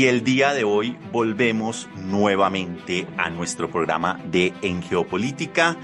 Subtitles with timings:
[0.00, 5.76] Y el día de hoy volvemos nuevamente a nuestro programa de En Geopolítica.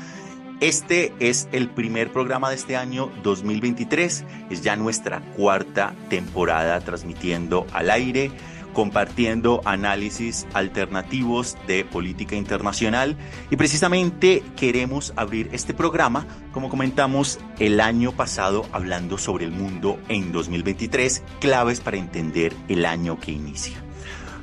[0.61, 7.66] Este es el primer programa de este año 2023, es ya nuestra cuarta temporada transmitiendo
[7.75, 8.30] al aire,
[8.73, 13.19] compartiendo análisis alternativos de política internacional
[13.51, 19.98] y precisamente queremos abrir este programa, como comentamos el año pasado, hablando sobre el mundo
[20.08, 23.86] en 2023, claves para entender el año que inicia.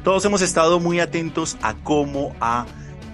[0.03, 2.65] Todos hemos estado muy atentos a cómo ha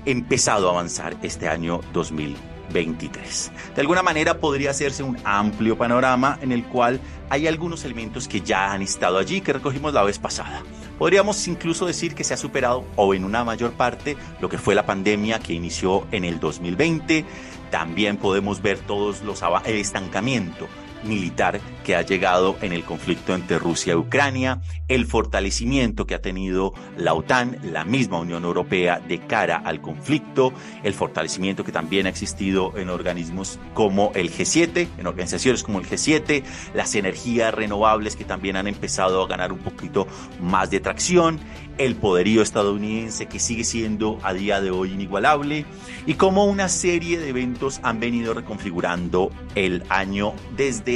[0.06, 2.50] empezado a avanzar este año 2023.
[2.74, 3.52] 23.
[3.76, 8.42] De alguna manera podría hacerse un amplio panorama en el cual hay algunos elementos que
[8.42, 10.64] ya han estado allí que recogimos la vez pasada.
[10.98, 14.76] Podríamos incluso decir que se ha superado o en una mayor parte lo que fue
[14.76, 17.26] la pandemia que inició en el 2020.
[17.72, 20.68] También podemos ver todos los el estancamiento
[21.04, 26.22] militar que ha llegado en el conflicto entre Rusia y Ucrania, el fortalecimiento que ha
[26.22, 32.06] tenido la OTAN, la misma Unión Europea de cara al conflicto, el fortalecimiento que también
[32.06, 38.16] ha existido en organismos como el G7, en organizaciones como el G7, las energías renovables
[38.16, 40.08] que también han empezado a ganar un poquito
[40.42, 41.40] más de tracción,
[41.78, 45.66] el poderío estadounidense que sigue siendo a día de hoy inigualable
[46.06, 50.89] y cómo una serie de eventos han venido reconfigurando el año desde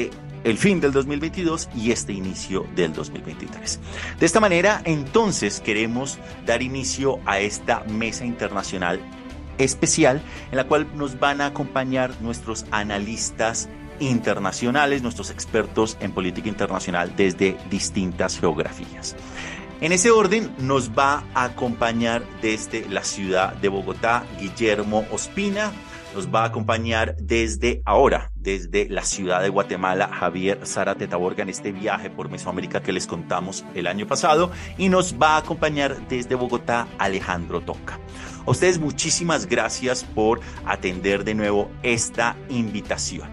[0.43, 3.79] el fin del 2022 y este inicio del 2023.
[4.19, 8.99] De esta manera, entonces, queremos dar inicio a esta mesa internacional
[9.57, 10.21] especial
[10.51, 17.13] en la cual nos van a acompañar nuestros analistas internacionales, nuestros expertos en política internacional
[17.15, 19.15] desde distintas geografías.
[19.81, 25.71] En ese orden nos va a acompañar desde la ciudad de Bogotá Guillermo Ospina,
[26.13, 31.49] nos va a acompañar desde ahora, desde la ciudad de Guatemala, Javier Zárate Taborga en
[31.49, 36.07] este viaje por Mesoamérica que les contamos el año pasado y nos va a acompañar
[36.07, 37.99] desde Bogotá Alejandro Toca.
[38.45, 43.29] A ustedes muchísimas gracias por atender de nuevo esta invitación.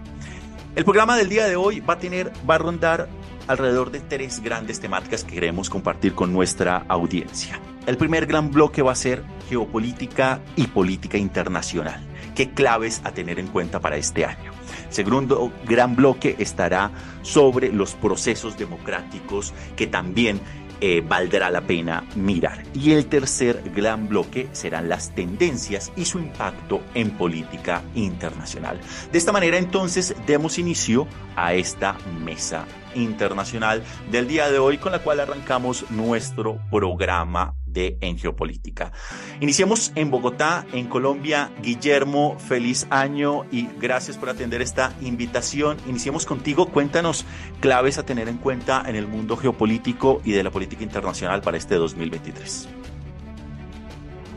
[0.77, 3.09] El programa del día de hoy va a tener, va a rondar
[3.49, 7.61] alrededor de tres grandes temáticas que queremos compartir con nuestra audiencia.
[7.87, 12.10] El primer gran bloque va a ser geopolítica y política internacional.
[12.41, 14.53] ¿Qué claves a tener en cuenta para este año?
[14.89, 16.91] Segundo gran bloque estará
[17.21, 20.41] sobre los procesos democráticos que también
[20.81, 22.63] eh, valdrá la pena mirar.
[22.73, 28.81] Y el tercer gran bloque serán las tendencias y su impacto en política internacional.
[29.13, 32.65] De esta manera entonces demos inicio a esta mesa
[32.95, 38.93] internacional del día de hoy con la cual arrancamos nuestro programa de En Geopolítica.
[39.41, 41.51] Iniciemos en Bogotá, en Colombia.
[41.63, 45.77] Guillermo, feliz año y gracias por atender esta invitación.
[45.87, 46.67] Iniciemos contigo.
[46.67, 47.25] Cuéntanos
[47.61, 51.57] claves a tener en cuenta en el mundo geopolítico y de la política internacional para
[51.57, 52.69] este 2023.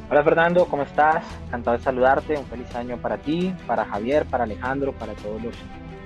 [0.09, 1.23] Hola Fernando, ¿cómo estás?
[1.47, 2.37] Encantado de saludarte.
[2.37, 5.55] Un feliz año para ti, para Javier, para Alejandro, para todos los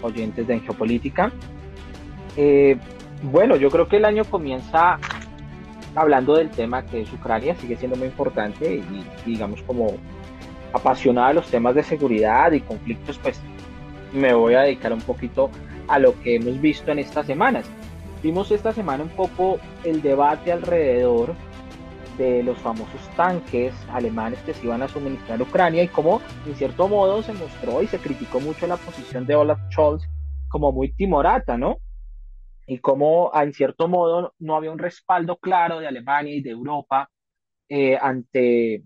[0.02, 1.32] oyentes de En Geopolítica.
[2.38, 2.78] Eh,
[3.24, 5.00] bueno, yo creo que el año comienza
[5.98, 9.94] hablando del tema que es Ucrania, sigue siendo muy importante y, digamos como
[10.72, 13.42] apasionada de los temas de seguridad y conflictos, pues
[14.14, 15.50] me voy a dedicar un poquito
[15.88, 17.66] a lo que hemos visto en estas semanas.
[18.22, 21.34] Vimos esta semana un poco el debate alrededor
[22.18, 26.56] de los famosos tanques alemanes que se iban a suministrar a Ucrania y cómo en
[26.56, 30.04] cierto modo se mostró y se criticó mucho la posición de Olaf Scholz
[30.48, 31.78] como muy timorata, ¿no?
[32.68, 37.10] Y cómo en cierto modo no había un respaldo claro de Alemania y de Europa
[37.70, 38.84] eh, ante,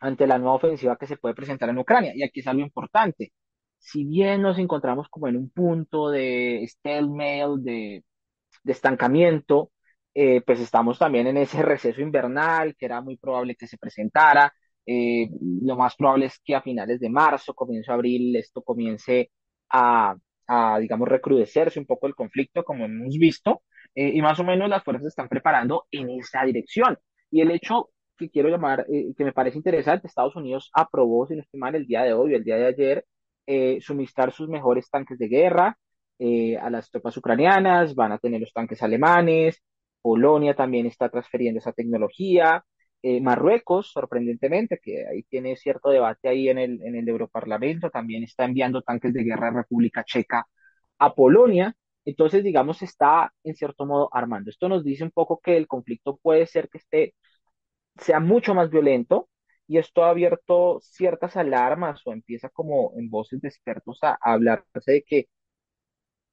[0.00, 2.12] ante la nueva ofensiva que se puede presentar en Ucrania.
[2.14, 3.32] Y aquí es algo importante.
[3.78, 8.04] Si bien nos encontramos como en un punto de stalemate, de,
[8.64, 9.72] de estancamiento,
[10.14, 14.52] eh, pues estamos también en ese receso invernal que era muy probable que se presentara.
[14.86, 15.28] Eh,
[15.62, 19.30] lo más probable es que a finales de marzo, comienzo de abril, esto comience
[19.70, 20.16] a,
[20.46, 23.62] a, digamos, recrudecerse un poco el conflicto, como hemos visto,
[23.94, 26.98] eh, y más o menos las fuerzas están preparando en esa dirección.
[27.30, 31.36] Y el hecho que quiero llamar, eh, que me parece interesante, Estados Unidos aprobó, si
[31.36, 33.06] no el día de hoy, el día de ayer,
[33.46, 35.78] eh, suministrar sus mejores tanques de guerra,
[36.18, 39.62] eh, a las tropas ucranianas, van a tener los tanques alemanes,
[40.00, 42.64] Polonia también está transfiriendo esa tecnología,
[43.04, 48.24] eh, Marruecos, sorprendentemente, que ahí tiene cierto debate ahí en el, en el Europarlamento, también
[48.24, 50.46] está enviando tanques de guerra a República Checa
[50.98, 54.50] a Polonia, entonces, digamos, está en cierto modo armando.
[54.50, 57.14] Esto nos dice un poco que el conflicto puede ser que esté,
[57.98, 59.28] sea mucho más violento,
[59.66, 64.92] y esto ha abierto ciertas alarmas o empieza como en voces de expertos a, hablarse
[64.92, 65.28] de que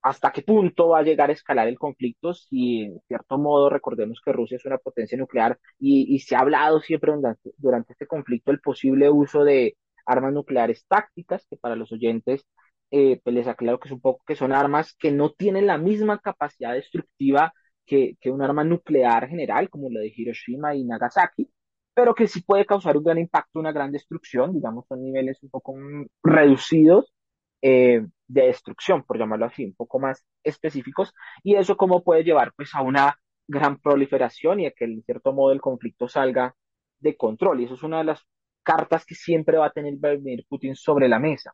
[0.02, 4.20] hasta qué punto va a llegar a escalar el conflicto si en cierto modo recordemos
[4.24, 7.12] que Rusia es una potencia nuclear y, se ha hablado siempre
[7.58, 12.46] durante, este conflicto el posible uso de armas nucleares tácticas, que para los oyentes
[12.92, 15.78] eh, pues les aclaro que es un poco que son armas que no tienen la
[15.78, 17.54] misma capacidad destructiva
[17.86, 21.50] que, que un arma nuclear general, como la de Hiroshima y Nagasaki,
[21.94, 25.50] pero que sí puede causar un gran impacto, una gran destrucción, digamos, son niveles un
[25.50, 25.76] poco
[26.24, 27.14] reducidos
[27.62, 31.14] eh, de destrucción, por llamarlo así, un poco más específicos,
[31.44, 33.16] y eso cómo puede llevar pues a una
[33.48, 36.56] gran proliferación y a que en cierto modo el conflicto salga
[37.00, 38.26] de control, y eso es una de las
[38.64, 41.52] cartas que siempre va a tener Vladimir Putin sobre la mesa.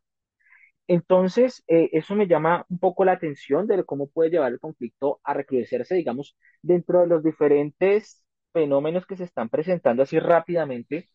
[0.87, 5.19] Entonces, eh, eso me llama un poco la atención de cómo puede llevar el conflicto
[5.23, 8.23] a recrudecerse, digamos, dentro de los diferentes
[8.53, 11.09] fenómenos que se están presentando así rápidamente.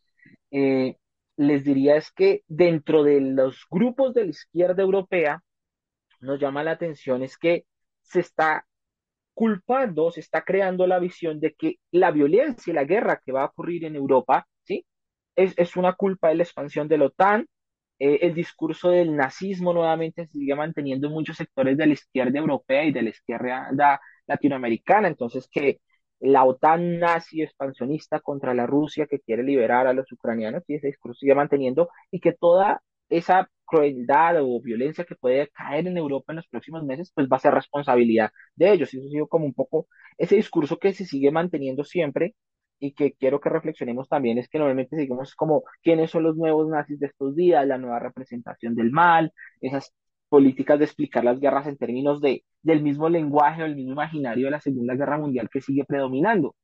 [0.51, 0.97] Eh,
[1.37, 5.43] les diría es que dentro de los grupos de la izquierda europea,
[6.21, 7.65] nos llama la atención es que
[8.03, 8.67] se está
[9.35, 13.43] culpando, se está creando la visión de que la violencia y la guerra que va
[13.43, 14.87] a ocurrir en Europa, ¿sí?
[15.37, 17.49] Es, es una culpa de la expansión de la OTAN,
[17.99, 22.39] eh, el discurso del nazismo nuevamente se sigue manteniendo en muchos sectores de la izquierda
[22.39, 25.81] europea y de la izquierda latinoamericana, entonces que
[26.23, 30.87] la OTAN nazi expansionista contra la Rusia que quiere liberar a los ucranianos y ese
[30.89, 36.33] discurso sigue manteniendo y que toda esa crueldad o violencia que puede caer en Europa
[36.33, 38.93] en los próximos meses, pues va a ser responsabilidad de ellos.
[38.95, 39.89] Y eso ha sido como un poco
[40.19, 42.35] ese discurso que se sigue manteniendo siempre
[42.79, 46.69] y que quiero que reflexionemos también es que normalmente seguimos como quiénes son los nuevos
[46.69, 49.93] nazis de estos días, la nueva representación del mal, esas
[50.33, 54.47] políticas de explicar las guerras en términos de, del mismo lenguaje o el mismo imaginario
[54.47, 56.57] de la Segunda Guerra Mundial que sigue predominando.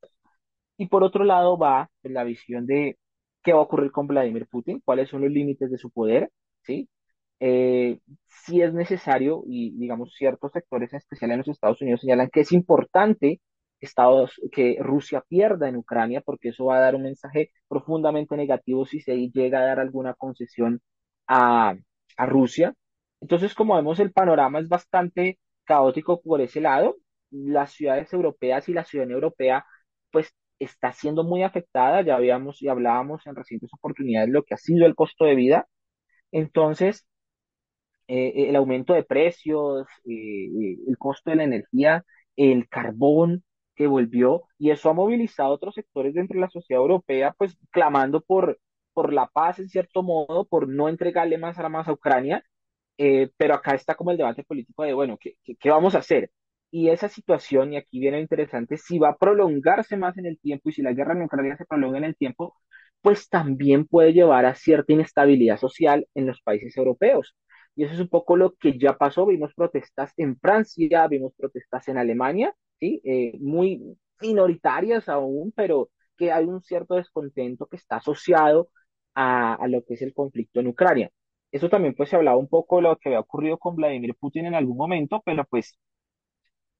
[0.79, 2.99] Y por otro lado va la visión de
[3.43, 6.31] qué va a ocurrir con Vladimir Putin, cuáles son los límites de su poder,
[6.62, 6.88] ¿sí?
[7.41, 12.31] Eh, si es necesario, y digamos ciertos sectores, en especial en los Estados Unidos, señalan
[12.31, 13.41] que es importante
[13.81, 18.87] Estados, que Rusia pierda en Ucrania, porque eso va a dar un mensaje profundamente negativo
[18.87, 20.81] si se llega a dar alguna concesión
[21.29, 21.75] a,
[22.17, 22.75] a Rusia.
[23.20, 26.97] Entonces, como vemos, el panorama es bastante caótico por ese lado.
[27.31, 29.67] Las ciudades europeas y la ciudadanía europea,
[30.11, 32.03] pues, está siendo muy afectada.
[32.03, 35.69] Ya habíamos y hablábamos en recientes oportunidades lo que ha sido el costo de vida.
[36.32, 37.06] Entonces,
[38.09, 40.49] eh, el aumento de precios, eh,
[40.87, 42.05] el costo de la energía,
[42.37, 43.44] el carbón,
[43.75, 47.56] que volvió y eso ha movilizado a otros sectores dentro de la sociedad europea, pues
[47.70, 48.59] clamando por,
[48.93, 52.43] por la paz en cierto modo, por no entregarle más armas a Ucrania,
[52.99, 56.31] eh, pero acá está como el debate político de, bueno, ¿qué, ¿qué, vamos a hacer?
[56.71, 60.39] Y esa situación, y aquí viene lo interesante, si va a prolongarse más en el
[60.39, 62.56] tiempo y si la guerra Ucrania se prolonga en el tiempo,
[63.00, 67.37] pues también puede llevar a cierta inestabilidad social en los países europeos.
[67.75, 69.27] Y eso es un poco lo que ya pasó.
[69.27, 73.01] Vimos protestas en Francia, vimos protestas en Alemania, ¿sí?
[73.05, 78.70] Eh, muy minoritarias aún, pero que hay un cierto descontento que está asociado
[79.15, 81.11] a, a, lo que es el conflicto en Ucrania.
[81.52, 84.46] Eso también pues se hablaba un poco de lo que había ocurrido con Vladimir Putin
[84.46, 85.78] en algún momento, pero pues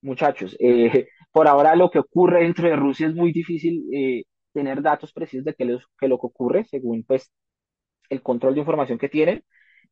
[0.03, 4.83] muchachos, eh, por ahora lo que ocurre dentro de Rusia es muy difícil eh, tener
[4.83, 7.31] datos precisos de qué, los, qué lo que ocurre según pues
[8.11, 9.45] el control de información que tienen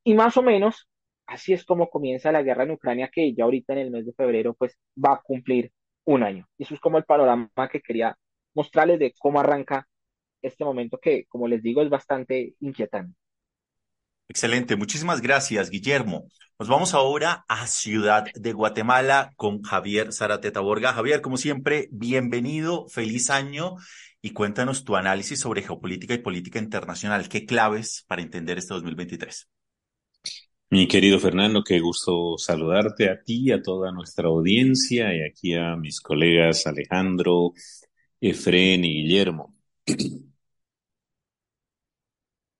[0.05, 0.89] y más o menos
[1.27, 4.13] así es como comienza la guerra en Ucrania que ya ahorita en el mes de
[4.15, 5.73] febrero pues va a cumplir
[6.05, 6.47] un año.
[6.59, 8.17] Y eso es como el panorama que quería
[8.55, 9.89] mostrarles de cómo arranca
[10.43, 13.17] este momento que, como les digo, es bastante inquietante.
[14.29, 16.27] Excelente, muchísimas gracias, Guillermo.
[16.59, 20.93] Nos vamos ahora a Ciudad de Guatemala con Javier Zarateta Borga.
[20.93, 23.77] Javier, como siempre, bienvenido, feliz año
[24.21, 27.29] y cuéntanos tu análisis sobre geopolítica y política internacional.
[27.29, 29.49] ¿Qué claves para entender este 2023?
[30.71, 35.77] Mi querido Fernando, qué gusto saludarte a ti, a toda nuestra audiencia y aquí a
[35.77, 37.53] mis colegas Alejandro,
[38.21, 39.55] Efren y Guillermo.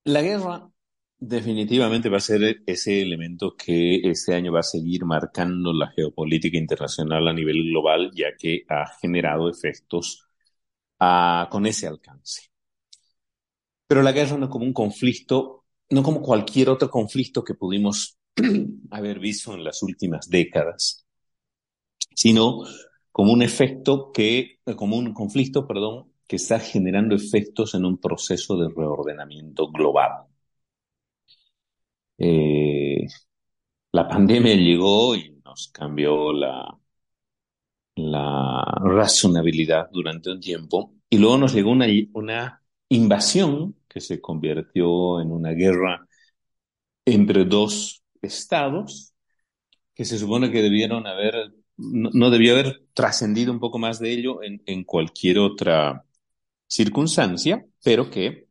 [0.05, 0.71] La guerra
[1.19, 6.59] definitivamente va a ser ese elemento que este año va a seguir marcando la geopolítica
[6.59, 10.27] internacional a nivel global, ya que ha generado efectos
[11.01, 12.51] ah, con ese alcance.
[13.87, 18.19] Pero la guerra no como un conflicto no como cualquier otro conflicto que pudimos
[18.91, 21.07] haber visto en las últimas décadas,
[22.15, 22.63] sino
[23.13, 28.57] como un efecto que, como un conflicto, perdón, que está generando efectos en un proceso
[28.57, 30.27] de reordenamiento global.
[32.19, 33.07] Eh,
[33.93, 36.79] la pandemia llegó y nos cambió la,
[38.81, 40.95] razonabilidad durante un tiempo.
[41.11, 46.07] Y luego nos llegó una, invasión que se convirtió en una guerra
[47.05, 49.15] entre dos estados
[49.95, 54.41] que se supone que debieron haber, no, debió haber trascendido un poco más de ello
[54.43, 56.05] en cualquier otra
[56.69, 58.46] circunstancia, pero que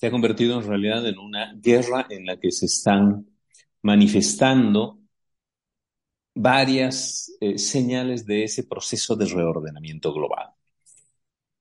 [0.00, 3.26] se ha convertido en realidad en una guerra en la que se están
[3.82, 4.98] manifestando
[6.34, 10.54] varias eh, señales de ese proceso de reordenamiento global.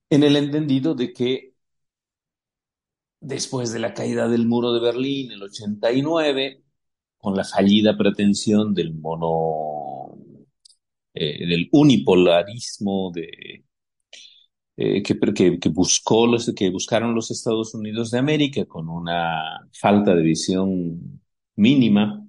[0.10, 1.54] En el entendido de que
[3.20, 6.64] después de la caída del muro de Berlín en el 89,
[7.18, 10.18] con la fallida pretensión del mono,
[11.14, 13.66] eh, del unipolarismo de,
[14.82, 20.16] eh, que, que, buscó los, que buscaron los Estados Unidos de América con una falta
[20.16, 21.22] de visión
[21.58, 22.26] mínima,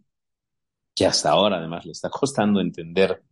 [0.93, 3.23] que hasta ahora además le está costando entender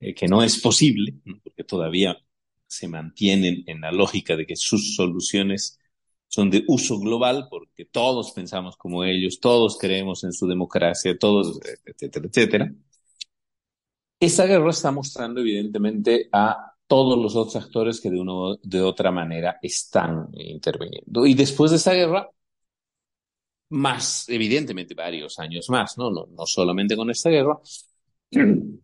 [0.00, 2.18] eh, que no es posible, porque todavía
[2.66, 5.78] se mantienen en la lógica de que sus soluciones
[6.28, 11.58] son de uso global, porque todos pensamos como ellos, todos creemos en su democracia, todos,
[11.86, 12.74] etcétera, etcétera.
[14.20, 19.10] Esta guerra está mostrando evidentemente a todos los otros actores que de una de otra
[19.10, 21.24] manera están interviniendo.
[21.24, 22.28] Y después de esta guerra,
[23.70, 26.10] más, evidentemente, varios años más, ¿no?
[26.10, 27.58] No, no solamente con esta guerra,
[28.30, 28.80] en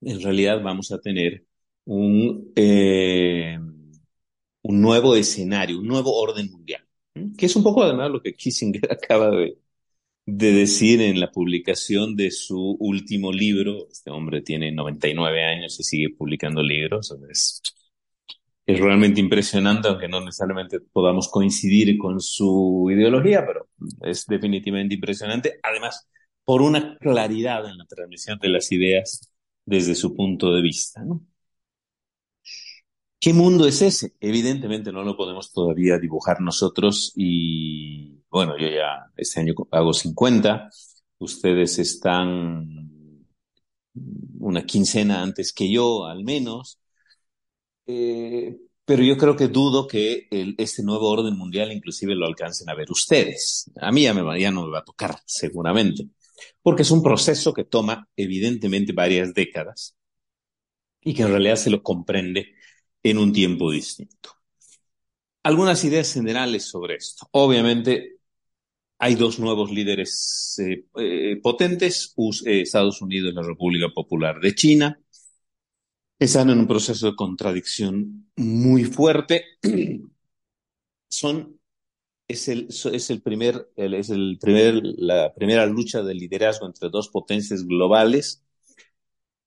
[0.00, 1.46] realidad vamos a tener
[1.84, 3.56] un, eh,
[4.62, 6.84] un nuevo escenario, un nuevo orden mundial,
[7.38, 9.58] que es un poco además lo que Kissinger acaba de,
[10.26, 13.88] de decir en la publicación de su último libro.
[13.90, 17.14] Este hombre tiene 99 años y sigue publicando libros.
[17.28, 17.62] Es,
[18.66, 23.68] realmente impresionante, aunque no necesariamente podamos coincidir con su ideología, pero
[24.02, 25.58] es definitivamente impresionante.
[25.62, 26.08] Además,
[26.44, 29.32] por una claridad en la transmisión de las ideas
[29.66, 31.04] desde su punto de vista.
[31.04, 31.24] ¿no?
[33.20, 34.14] ¿Qué mundo es ese?
[34.20, 40.70] Evidentemente no lo podemos todavía dibujar nosotros y bueno, yo ya este año hago 50,
[41.18, 42.66] ustedes están
[44.40, 46.80] una quincena antes que yo, al menos.
[47.86, 52.74] Eh, pero yo creo que dudo que este nuevo orden mundial inclusive lo alcancen a
[52.74, 53.70] ver ustedes.
[53.80, 56.08] A mí ya, me, ya no me va a tocar, seguramente,
[56.62, 59.94] porque es un proceso que toma evidentemente varias décadas
[61.02, 62.54] y que en realidad se lo comprende
[63.02, 64.30] en un tiempo distinto.
[65.42, 67.28] Algunas ideas generales sobre esto.
[67.32, 68.11] Obviamente
[69.02, 75.00] hay dos nuevos líderes eh, eh, potentes, Estados Unidos y la República Popular de China
[76.20, 79.44] están en un proceso de contradicción muy fuerte.
[81.08, 81.58] Son,
[82.28, 87.08] es, el, es, el primer, es el primer, la primera lucha de liderazgo entre dos
[87.08, 88.44] potencias globales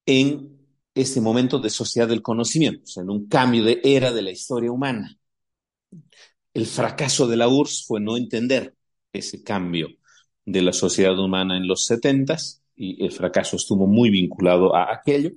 [0.06, 4.70] en este momento de sociedad del conocimiento, en un cambio de era de la historia
[4.70, 5.18] humana.
[6.54, 8.76] El fracaso de la URSS fue no entender
[9.17, 9.89] ese cambio
[10.45, 15.31] de la sociedad humana en los setentas y el fracaso estuvo muy vinculado a aquello.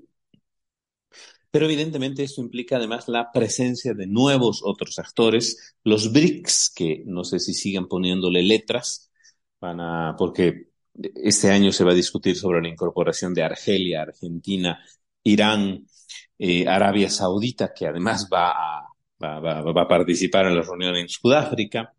[1.51, 7.25] Pero evidentemente esto implica además la presencia de nuevos otros actores, los BRICS, que no
[7.25, 9.11] sé si sigan poniéndole letras,
[9.61, 10.69] van a, porque
[11.15, 14.79] este año se va a discutir sobre la incorporación de Argelia, Argentina,
[15.23, 15.87] Irán,
[16.39, 18.89] eh, Arabia Saudita, que además va a,
[19.23, 21.95] va, va a participar en la reunión en Sudáfrica,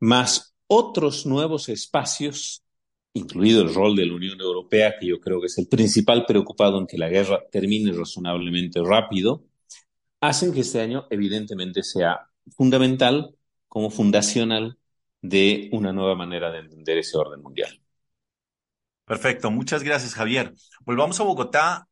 [0.00, 2.62] más otros nuevos espacios
[3.14, 6.78] incluido el rol de la Unión Europea, que yo creo que es el principal preocupado
[6.78, 9.44] en que la guerra termine razonablemente rápido,
[10.20, 13.34] hacen que este año evidentemente sea fundamental
[13.66, 14.78] como fundacional
[15.20, 17.80] de una nueva manera de entender ese orden mundial.
[19.04, 20.54] Perfecto, muchas gracias Javier.
[20.84, 21.88] Volvamos a Bogotá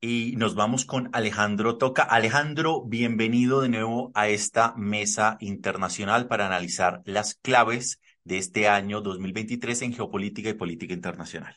[0.00, 2.02] y nos vamos con Alejandro Toca.
[2.02, 9.00] Alejandro, bienvenido de nuevo a esta mesa internacional para analizar las claves de este año
[9.00, 11.56] 2023 en geopolítica y política internacional.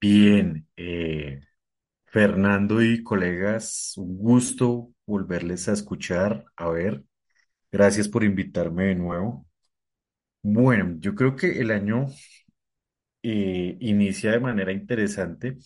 [0.00, 1.40] Bien, eh,
[2.06, 7.04] Fernando y colegas, un gusto volverles a escuchar, a ver.
[7.72, 9.46] Gracias por invitarme de nuevo.
[10.42, 12.06] Bueno, yo creo que el año
[13.22, 15.58] eh, inicia de manera interesante,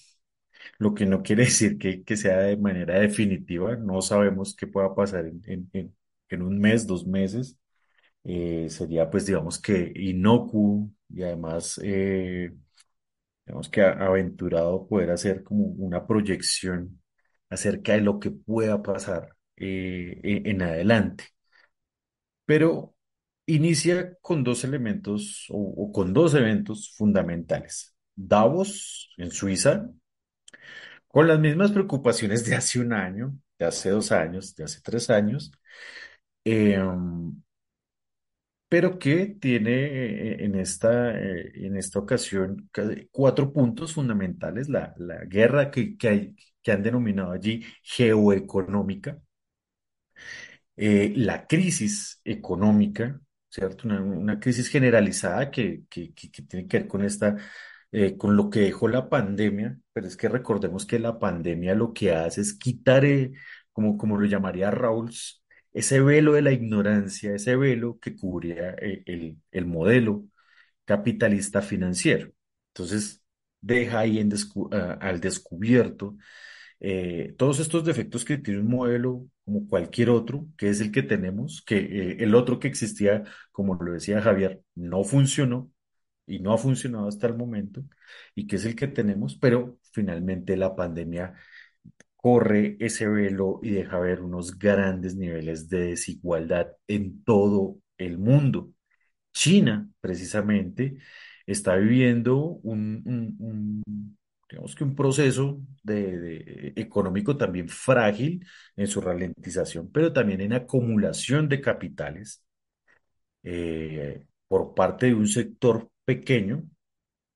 [0.78, 3.76] lo que no quiere decir que, que sea de manera definitiva.
[3.76, 5.96] No sabemos qué pueda pasar en, en, en,
[6.30, 7.58] en un mes, dos meses.
[8.24, 12.52] Eh, sería pues digamos que inocuo y además eh,
[13.46, 17.02] digamos que aventurado poder hacer como una proyección
[17.50, 21.24] acerca de lo que pueda pasar eh, en en adelante.
[22.44, 22.94] Pero
[23.46, 27.94] inicia con dos elementos o, con dos eventos fundamentales.
[28.14, 29.88] Davos, en Suiza,
[31.08, 35.10] con las mismas preocupaciones de hace un año, de hace dos años, de hace tres
[35.10, 35.52] años,
[36.44, 36.78] eh,
[38.72, 44.68] pero que tiene eh, en esta, eh, en esta ocasión ca- cuatro puntos fundamentales.
[44.70, 49.20] La, la guerra que, que, hay- que han denominado allí geoeconómica,
[50.76, 53.88] eh, la crisis económica, ¿cierto?
[53.88, 57.36] Una, una crisis generalizada que, que, que- que tiene que ver con esta,
[57.92, 61.92] eh, con lo que dejó la pandemia, pero es que recordemos que la pandemia lo
[61.92, 63.32] que hace es quitar, eh,
[63.72, 65.41] como, como lo llamaría Rawls,
[65.72, 70.24] ese velo de la ignorancia, ese velo que cubría eh, el, el modelo
[70.84, 72.32] capitalista financiero.
[72.68, 73.22] Entonces,
[73.60, 74.30] deja ahí en
[75.00, 76.16] al descubierto
[76.80, 81.02] eh, todos estos defectos que tiene un modelo como cualquier otro, que es el que
[81.02, 85.70] tenemos, que eh, el otro que existía, como lo decía Javier, no funcionó
[86.26, 87.82] y no ha funcionado hasta el momento,
[88.34, 91.34] y que es el que tenemos, pero finalmente la pandemia
[92.22, 98.70] corre ese velo y deja ver unos grandes niveles de desigualdad en todo el mundo.
[99.32, 100.98] China, precisamente,
[101.46, 104.14] está viviendo un,
[104.48, 105.60] que un proceso
[106.76, 112.44] económico también frágil en su ralentización, pero también en acumulación de capitales
[113.42, 116.64] eh, por parte de un sector pequeño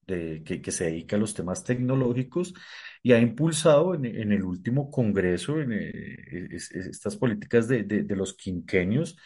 [0.06, 2.54] de, que, que se dedica a los temas tecnológicos
[3.02, 7.82] y ha impulsado en, en el último congreso en, eh, es- es- estas políticas de,
[7.84, 9.16] de- de los quinquenios,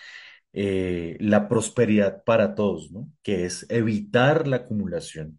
[0.53, 3.09] eh, la prosperidad para todos, ¿no?
[3.23, 5.39] Que es evitar la acumulación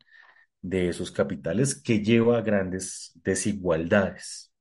[0.61, 4.53] de esos capitales que lleva a grandes desigualdades.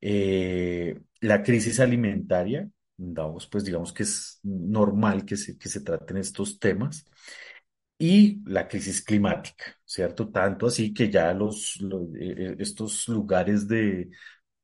[0.00, 6.16] Eh, la crisis alimentaria, damos, pues digamos que es normal que se, que se traten
[6.16, 7.04] estos temas
[8.02, 10.28] y la crisis climática, ¿cierto?
[10.30, 11.76] Tanto así que ya los,
[12.18, 14.10] eh, eh, estos lugares de,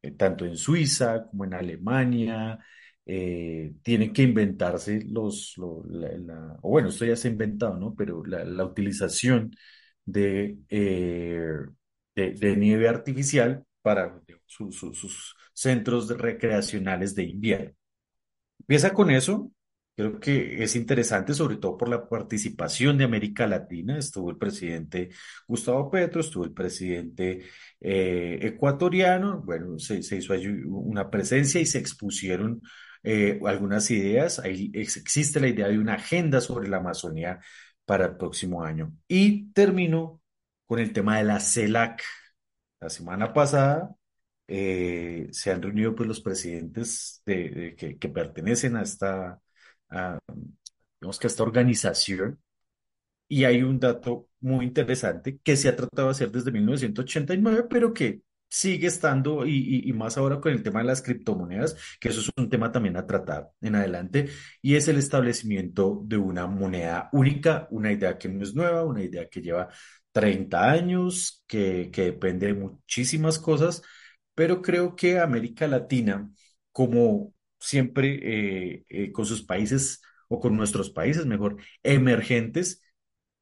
[0.03, 2.59] eh, tanto en Suiza como en Alemania,
[3.83, 5.55] tienen que inventarse los,
[6.63, 7.95] bueno, esto ya se ha inventado, ¿no?
[7.95, 9.51] Pero la, utilización
[10.05, 10.59] de,
[12.15, 17.73] de, nieve artificial para su- su- sus centros recreacionales de invierno.
[18.61, 19.53] Empieza con eso.
[19.99, 23.99] Creo que es interesante, sobre todo por la participación de América Latina.
[23.99, 25.11] Estuvo el presidente
[25.49, 27.43] Gustavo Petro, estuvo el presidente
[27.81, 29.43] eh, ecuatoriano.
[29.43, 32.63] Bueno, se, hizo allí una presencia y se expusieron
[33.03, 34.39] eh, algunas ideas.
[34.39, 37.41] Ahí ex- existe la idea de una agenda sobre la Amazonía
[37.85, 38.93] para el próximo año.
[39.09, 40.23] Y termino
[40.67, 42.03] con el tema de la CELAC.
[42.81, 43.95] La semana pasada
[44.47, 49.41] eh, se han reunido pues los presidentes de, de- que, que pertenecen a esta,
[49.91, 50.19] a,
[51.01, 52.41] digamos que esta organización.
[53.29, 57.93] Y hay un dato muy interesante que se ha tratado de hacer desde 1989, pero
[57.93, 62.09] que sigue estando, y, y- y más ahora con el tema de las criptomonedas, que
[62.09, 64.29] eso es un tema también a tratar en adelante,
[64.63, 69.03] y es el establecimiento de una moneda única, una idea que no es nueva, una
[69.03, 69.69] idea que lleva
[70.13, 73.83] 30 años, que, que depende de muchísimas cosas,
[74.35, 76.31] pero creo que América Latina,
[76.73, 82.83] como siempre eh, eh, con sus países, o con nuestros países mejor, emergentes,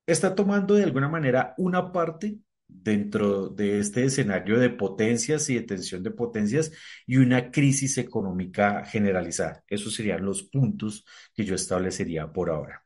[0.06, 5.62] está tomando de alguna manera una parte dentro de este escenario de potencias y de
[5.62, 6.72] tensión de potencias
[7.06, 9.62] y una crisis económica generalizada.
[9.68, 12.82] Esos serían los puntos que yo establecería por ahora.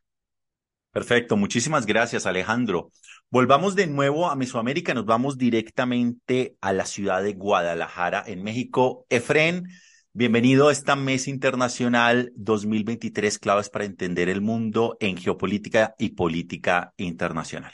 [0.92, 2.90] Perfecto, muchísimas gracias Alejandro.
[3.30, 9.06] Volvamos de nuevo a Mesoamérica, nos vamos directamente a la ciudad de Guadalajara, en México.
[9.08, 9.68] Efren,
[10.12, 16.92] bienvenido a esta Mesa Internacional 2023, claves para entender el mundo en geopolítica y política
[16.96, 17.72] internacional.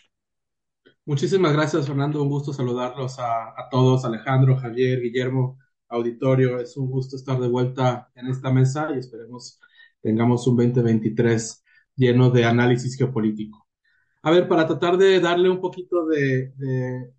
[1.07, 2.23] Muchísimas gracias, Fernando.
[2.23, 6.61] Un gusto saludarlos a, todos, Alejandro, Javier, Guillermo, auditorio.
[6.61, 9.59] Es un gusto estar de vuelta en esta mesa y esperemos
[10.03, 11.65] tengamos un 2023
[11.97, 13.67] lleno de análisis geopolítico.
[14.23, 17.13] A ver, para tratar de darle un poquito de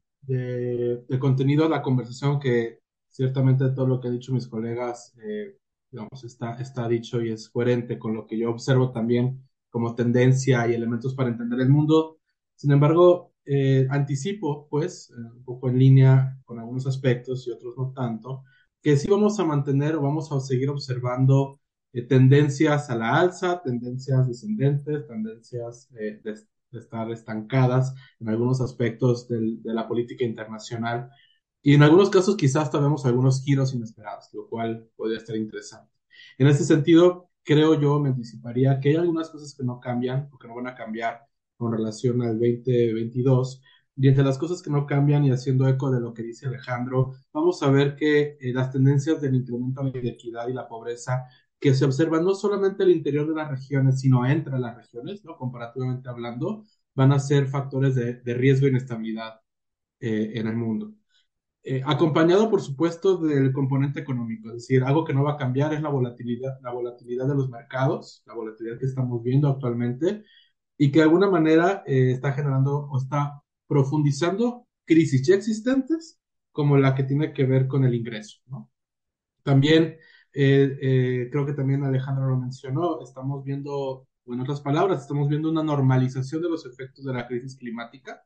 [1.20, 2.82] contenido a la conversación, que
[3.18, 5.58] ciertamente todo lo que han dicho mis colegas, eh,
[6.24, 10.76] está, está dicho y es coherente con lo que yo observo también como tendencia y
[10.76, 12.20] elementos para entender el mundo.
[12.56, 17.74] Sin embargo, eh, anticipo, pues, eh, un poco en línea con algunos aspectos y otros
[17.76, 18.44] no tanto,
[18.84, 21.60] que sí vamos a mantener o vamos a seguir observando
[21.94, 26.22] eh, tendencias a la alza, tendencias descendentes, tendencias de,
[26.72, 31.10] estar estancadas en algunos aspectos del, de la política internacional
[31.68, 35.92] y en algunos casos quizás hasta vemos algunos giros inesperados, lo cual podría estar interesante.
[36.38, 40.40] En este sentido, creo yo, me anticiparía que hay algunas cosas que no cambian o
[40.40, 41.28] que no van a cambiar
[41.58, 43.62] con relación al 2022.
[43.98, 47.16] Y entre las cosas que no cambian y haciendo eco de lo que dice Alejandro,
[47.34, 51.26] vamos a ver que eh, las tendencias del incremento de la inequidad y la pobreza
[51.60, 55.36] que se observan no solamente al interior de las regiones, sino entre las regiones, ¿no?
[55.36, 56.64] comparativamente hablando,
[56.96, 59.42] van a ser factores de, riesgo e inestabilidad
[60.00, 60.94] eh, en el mundo.
[61.70, 65.74] Eh, acompañado, por supuesto, del componente económico, es decir, algo que no va a cambiar
[65.74, 70.24] es la volatilidad, la volatilidad de los mercados, la volatilidad que estamos viendo actualmente,
[70.78, 76.18] y que de alguna manera eh, está generando o está profundizando crisis ya existentes,
[76.54, 78.40] como la que tiene que ver con el ingreso.
[79.44, 79.98] También,
[80.34, 85.52] eh, creo que también Alejandro lo mencionó, estamos viendo, o en otras palabras, estamos viendo
[85.52, 88.24] una normalización de los efectos de la crisis climática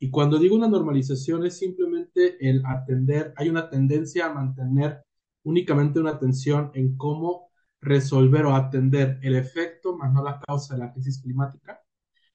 [0.00, 5.02] y cuando digo una normalización es simplemente el atender, hay una tendencia a mantener
[5.44, 10.80] únicamente una atención en cómo resolver o atender el efecto, más no la causa de
[10.80, 11.80] la crisis climática.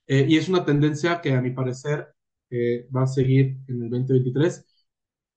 [0.08, 2.08] Eh, y es una tendencia que a mi parecer
[2.50, 4.66] eh, va a seguir en el 2023,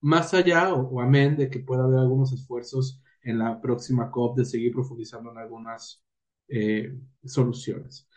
[0.01, 4.37] más allá o, o, amén de que pueda haber algunos esfuerzos en la próxima COP
[4.37, 6.03] de seguir profundizando en algunas
[6.47, 8.07] eh, soluciones.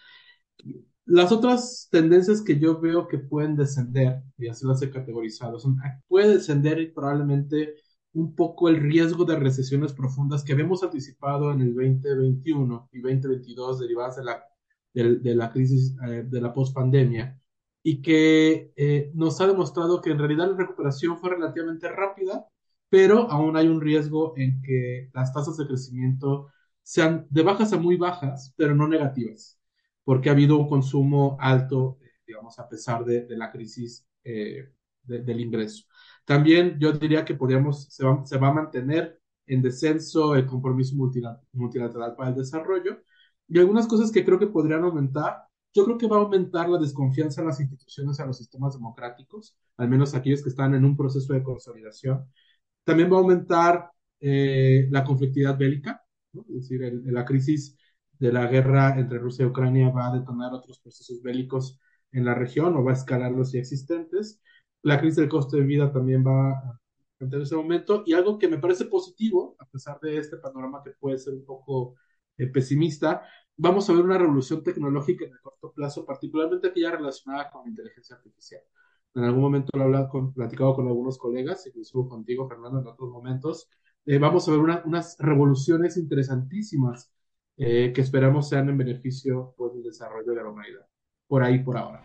[1.04, 5.78] Las otras tendencias que yo veo que pueden descender, y así las he categorizado, son,
[5.84, 7.74] ah, puede descender probablemente
[8.12, 13.80] un poco el riesgo de recesiones profundas que habíamos anticipado en el 2021 y 2022
[13.80, 14.44] derivadas de la,
[14.94, 17.40] de, la crisis eh, de la pospandemia
[17.82, 22.46] y que eh, nos ha demostrado que en realidad la recuperación fue relativamente rápida,
[22.88, 26.48] pero aún hay un riesgo en que las tasas de crecimiento
[26.82, 29.58] sean de bajas a muy bajas, pero no negativas
[30.04, 35.84] porque ha habido un consumo alto, digamos, a pesar de, la crisis eh, del ingreso.
[36.24, 40.94] También yo diría que podríamos, se va, se va a mantener en descenso el compromiso
[40.96, 43.02] multilateral para el desarrollo
[43.48, 45.42] y algunas cosas que creo que podrían aumentar.
[45.74, 49.56] Yo creo que va a aumentar la desconfianza en las instituciones, en los sistemas democráticos,
[49.76, 52.24] al menos aquellos que están en un proceso de consolidación.
[52.84, 56.02] También va a aumentar eh, la conflictividad bélica,
[56.34, 57.76] es decir, la crisis
[58.22, 61.80] de la guerra entre Rusia y Ucrania va a detonar otros procesos bélicos
[62.12, 64.40] en la región o va a escalar los ya existentes.
[64.82, 66.78] La crisis del costo de vida también va a
[67.18, 70.92] tener ese momento y algo que me parece positivo, a pesar de este panorama que
[70.92, 71.96] puede ser un poco
[72.38, 73.24] eh, pesimista,
[73.56, 77.70] vamos a ver una revolución tecnológica en el corto plazo, particularmente aquella relacionada con la
[77.70, 78.60] inteligencia artificial.
[79.16, 83.10] En algún momento lo he hablado platicado con algunos colegas, incluso contigo, Fernando, en otros
[83.10, 83.68] momentos.
[84.06, 87.10] Eh, vamos a ver unas revoluciones interesantísimas
[87.56, 90.86] eh, que esperamos sean en beneficio pues, del desarrollo de la humanidad.
[91.26, 92.02] Por ahí, por ahora.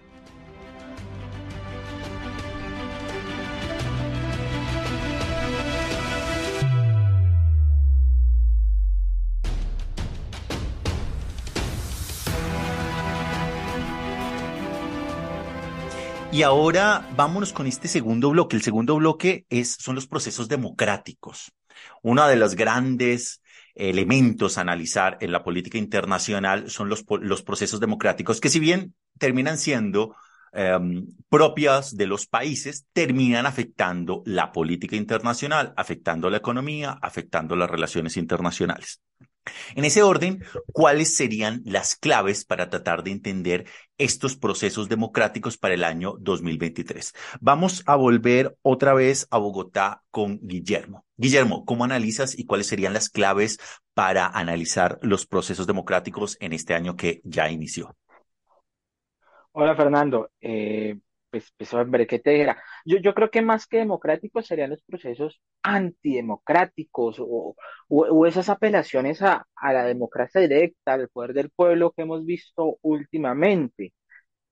[16.38, 18.55] Y ahora vámonos con este segundo bloque.
[18.55, 21.51] El segundo bloque es, son los procesos democráticos.
[22.03, 23.41] Una de las grandes
[23.77, 27.03] elementos a analizar en la política internacional son los,
[27.43, 30.15] procesos democráticos, que si bien terminan siendo
[30.51, 37.69] em, propias de los países, terminan afectando la política internacional, afectando la economía, afectando las
[37.69, 39.01] relaciones internacionales.
[39.75, 43.65] En ese orden, ¿cuáles serían las claves para tratar de entender
[43.97, 47.13] estos procesos democráticos para el año 2023?
[47.39, 51.07] Vamos a volver otra vez a Bogotá con Guillermo.
[51.19, 53.58] Guillermo, ¿cómo analizas y cuáles serían las claves
[53.95, 57.97] para analizar los procesos democráticos en este año que ya inició?
[59.51, 60.99] Hola Fernando, eh,
[61.32, 62.62] pues, pues hombre, ¿qué te dijera?
[62.86, 67.56] Yo, yo creo que más que democráticos serían los procesos antidemocráticos o,
[67.88, 72.77] o, esas apelaciones a, a, la democracia directa, al poder del pueblo que hemos visto
[72.84, 73.91] últimamente.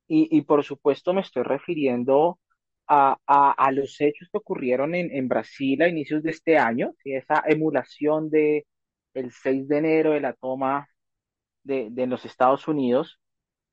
[0.08, 2.40] Y, y por supuesto me estoy refiriendo
[2.88, 6.94] a, a, a los hechos que ocurrieron en, en, Brasil a inicios de este año,
[7.04, 8.66] y esa emulación de
[9.14, 10.88] el 6 de enero de la toma
[11.64, 13.20] de, de los Estados Unidos.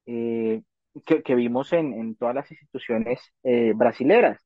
[0.06, 0.62] Eh,
[1.06, 4.40] que, vimos en, en, todas las instituciones eh, brasileras.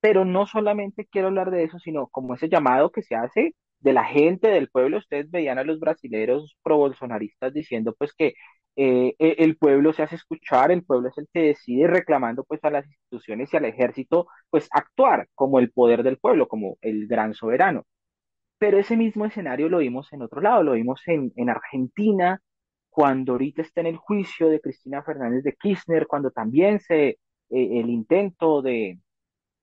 [0.00, 3.92] Pero no solamente quiero hablar de eso, sino como ese llamado que se hace de
[3.92, 4.98] la gente, del pueblo.
[4.98, 8.34] Ustedes veían a los brasileros pro-bolsonaristas diciendo pues que
[8.76, 12.64] eh, e, el pueblo se hace escuchar, el pueblo es el que decide, reclamando pues
[12.64, 17.06] a las instituciones y al ejército pues actuar como el poder del pueblo, como el
[17.08, 17.84] gran soberano.
[18.58, 22.40] Pero ese mismo escenario lo vimos en otro lado, lo vimos en, en Argentina,
[22.92, 27.18] cuando ahorita está en el juicio de Cristina Fernández de Kirchner, cuando también se, eh,
[27.50, 28.98] el intento de,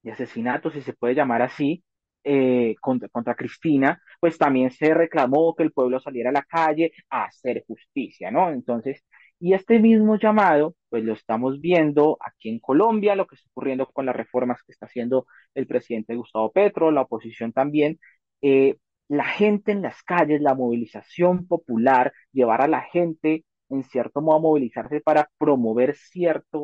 [0.04, 1.84] de, asesinato, si se puede llamar así,
[2.24, 6.92] eh, contra, contra, Cristina, pues también se reclamó que el pueblo saliera a la calle
[7.10, 8.52] a hacer justicia, ¿no?
[8.52, 9.04] Entonces,
[9.40, 13.88] y este mismo llamado, pues lo estamos viendo aquí en Colombia, lo que está ocurriendo
[13.88, 18.00] con las reformas que está haciendo el presidente Gustavo Petro, la oposición también.
[18.42, 18.78] Eh,
[19.08, 24.38] la gente en las calles, la movilización popular, llevar a la gente en cierto modo
[24.38, 26.58] a movilizarse para promover cierta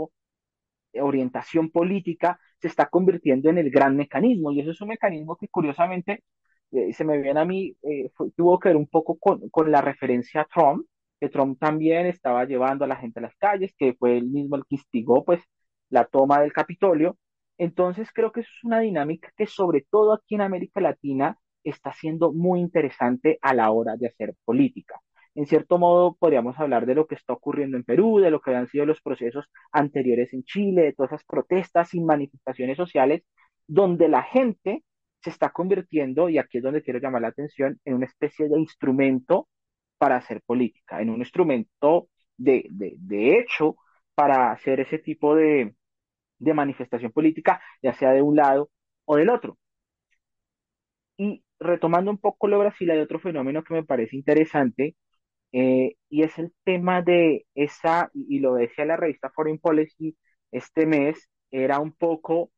[0.93, 4.51] orientación política, se está convirtiendo en el gran mecanismo.
[4.51, 6.23] Y eso es un mecanismo que curiosamente
[6.71, 10.41] se me viene a mí, eh, tuvo que ver un poco con, con la referencia
[10.41, 10.85] a Trump,
[11.19, 14.55] que Trump también estaba llevando a la gente a las calles, que fue él mismo
[14.55, 15.41] el que instigó pues
[15.89, 17.17] la toma del Capitolio.
[17.57, 21.93] Entonces creo que eso es una dinámica que sobre todo aquí en América Latina está
[21.93, 24.99] siendo muy interesante a la hora de hacer política.
[25.35, 28.55] En cierto modo podríamos hablar de lo que está ocurriendo en Perú, de lo que
[28.55, 33.23] han sido los procesos anteriores en Chile, de todas esas protestas y manifestaciones sociales,
[33.67, 34.83] donde la gente
[35.25, 38.59] se está convirtiendo, y aquí es donde quiero llamar la atención, en una especie de
[38.59, 39.49] instrumento
[39.97, 43.75] para hacer política, en un instrumento de, de, hecho
[44.15, 45.75] para hacer ese tipo de,
[46.39, 48.69] de manifestación política, ya sea de un lado
[49.05, 49.57] o del otro.
[51.17, 54.95] Y retomando un poco lo Brasil, hay otro fenómeno que me parece interesante,
[55.53, 60.17] eh, y es el tema de esa, y, lo decía la revista Foreign Policy
[60.51, 62.51] este mes, era un poco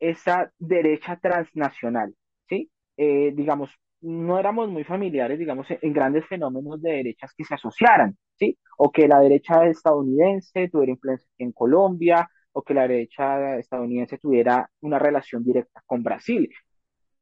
[0.00, 2.14] esa derecha transnacional,
[2.48, 2.70] ¿sí?
[2.96, 8.16] Eh, digamos, no éramos muy familiares, digamos, en grandes fenómenos de derechas que se asociaran,
[8.38, 8.58] ¿sí?
[8.78, 14.70] O que la derecha estadounidense tuviera influencia en Colombia, o que la derecha estadounidense tuviera
[14.80, 16.48] una relación directa con Brasil.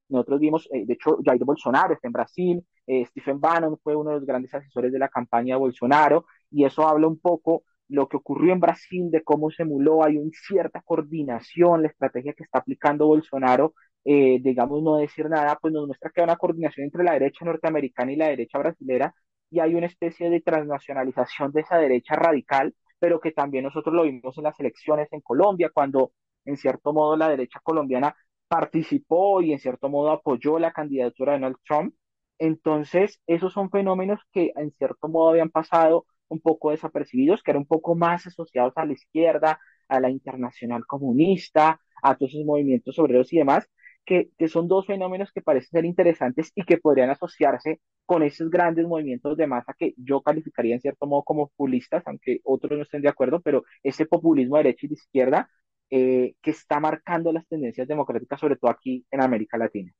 [0.09, 4.11] Nosotros vimos, eh, de hecho, Jair Bolsonaro está en Brasil, eh, Stephen Bannon fue uno
[4.11, 8.09] de los grandes asesores de la campaña de Bolsonaro, y eso habla un poco lo
[8.09, 12.45] que ocurrió en Brasil, de cómo se emuló, hay una cierta coordinación, la estrategia que
[12.45, 16.85] está aplicando Bolsonaro, eh, digamos, no decir nada, pues nos muestra que hay una coordinación
[16.85, 19.15] entre la derecha norteamericana y la derecha brasilera,
[19.51, 24.03] y hay una especie de transnacionalización de esa derecha radical, pero que también nosotros lo
[24.05, 26.13] vimos en las elecciones en Colombia, cuando
[26.45, 28.15] en cierto modo la derecha colombiana
[28.49, 31.95] participó y en cierto modo apoyó la candidatura de Donald Trump.
[32.39, 37.63] Entonces, esos son fenómenos que en cierto modo habían pasado un poco desapercibidos, que eran
[37.63, 42.99] un poco más asociados a la izquierda, a la internacional comunista, a todos esos movimientos
[42.99, 43.69] obreros y demás,
[44.05, 48.51] que, que, son dos fenómenos que parecen ser interesantes y que podrían asociarse con esos
[48.51, 52.83] grandes movimientos de masa que yo calificaría en cierto modo como populistas, aunque otros no
[52.83, 55.51] estén de acuerdo, pero ese populismo de derecha y de izquierda
[55.91, 59.93] eh, que está marcando las tendencias democráticas, sobre todo aquí en América Latina.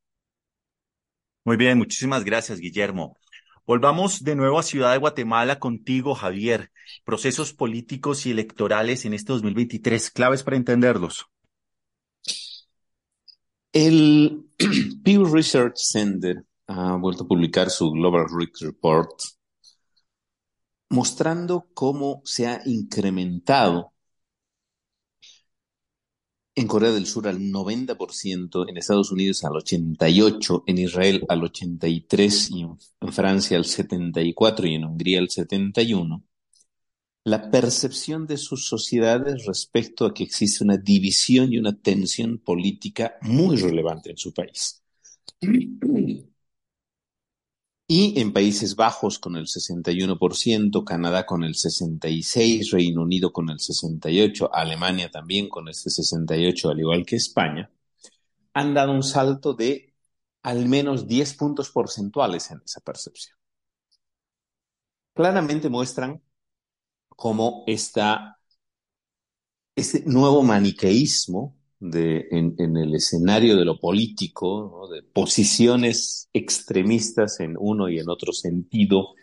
[1.45, 3.17] Muy bien, muchísimas gracias, Guillermo.
[3.67, 6.71] Volvamos de nuevo a Ciudad de Guatemala contigo, Javier.
[7.03, 11.25] Procesos políticos y electorales en este 2023, claves para entenderlos.
[13.73, 14.45] El
[15.03, 19.09] Pew Research Center ha vuelto a publicar su Global Risk Report
[20.89, 23.94] mostrando cómo se ha incrementado
[26.55, 32.49] en Corea del Sur al 90%, en Estados Unidos al 88%, en Israel al 83%
[32.51, 36.23] y en Francia al 74% y en Hungría al 71%,
[37.25, 43.15] la percepción de sus sociedades respecto a que existe una división y una tensión política
[43.21, 44.81] muy relevante en su país.
[47.87, 53.57] Y en Países Bajos con el 61%, Canadá con el 66%, Reino Unido con el
[53.57, 57.69] 68%, Alemania también con este 68%, al igual que España,
[58.53, 59.93] han dado un salto de
[60.41, 63.37] al menos 10 puntos porcentuales en esa percepción.
[65.13, 66.21] Claramente muestran
[67.09, 68.39] cómo está
[69.75, 77.89] este nuevo maniqueísmo de, en, el escenario de lo político, de posiciones extremistas en uno
[77.89, 79.15] y en otro sentido,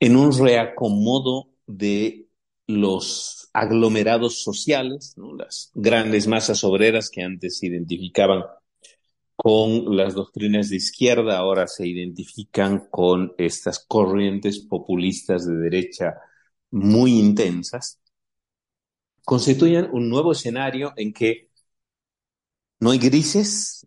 [0.00, 2.28] en un reacomodo de
[2.66, 8.44] los aglomerados sociales, las grandes masas obreras que antes se identificaban
[9.36, 16.16] con las doctrinas de izquierda, ahora se identifican con estas corrientes populistas de derecha
[16.70, 18.00] muy intensas,
[19.24, 21.47] constituyen un nuevo escenario en que
[22.80, 23.86] no hay grises,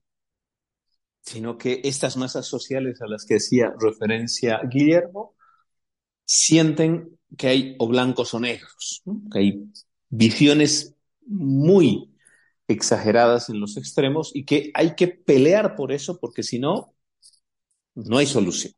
[1.21, 5.35] sino que estas masas sociales a las que hacía referencia Guillermo
[6.25, 9.71] sienten que hay o blancos o negros, que hay
[10.09, 12.13] visiones muy
[12.67, 16.93] exageradas en los extremos y que hay que pelear por eso porque si no,
[17.95, 18.73] no hay solución.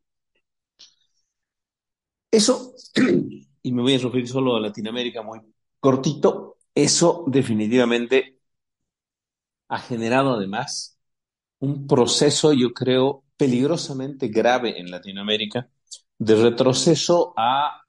[2.30, 2.74] Eso
[3.64, 5.40] y me voy a referir solo a Latinoamérica muy
[5.80, 8.33] cortito, eso definitivamente
[9.68, 10.98] ha generado además
[11.58, 15.68] un proceso, yo creo, peligrosamente grave en Latinoamérica
[16.18, 17.82] de retroceso a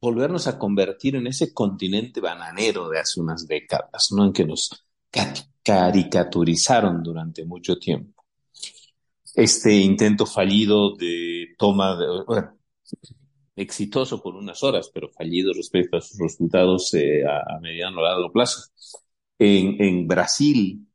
[0.00, 4.24] volvernos a convertir en ese continente bananero de hace unas décadas, ¿no?
[4.24, 4.70] En que nos
[5.62, 8.24] caricaturizaron durante mucho tiempo.
[9.34, 12.58] Este intento fallido de toma de, bueno,
[13.56, 18.32] exitoso por unas horas, pero fallido respecto a sus resultados eh, a, mediano o largo
[18.32, 18.70] plazo.
[19.38, 20.86] En, en, Brasil,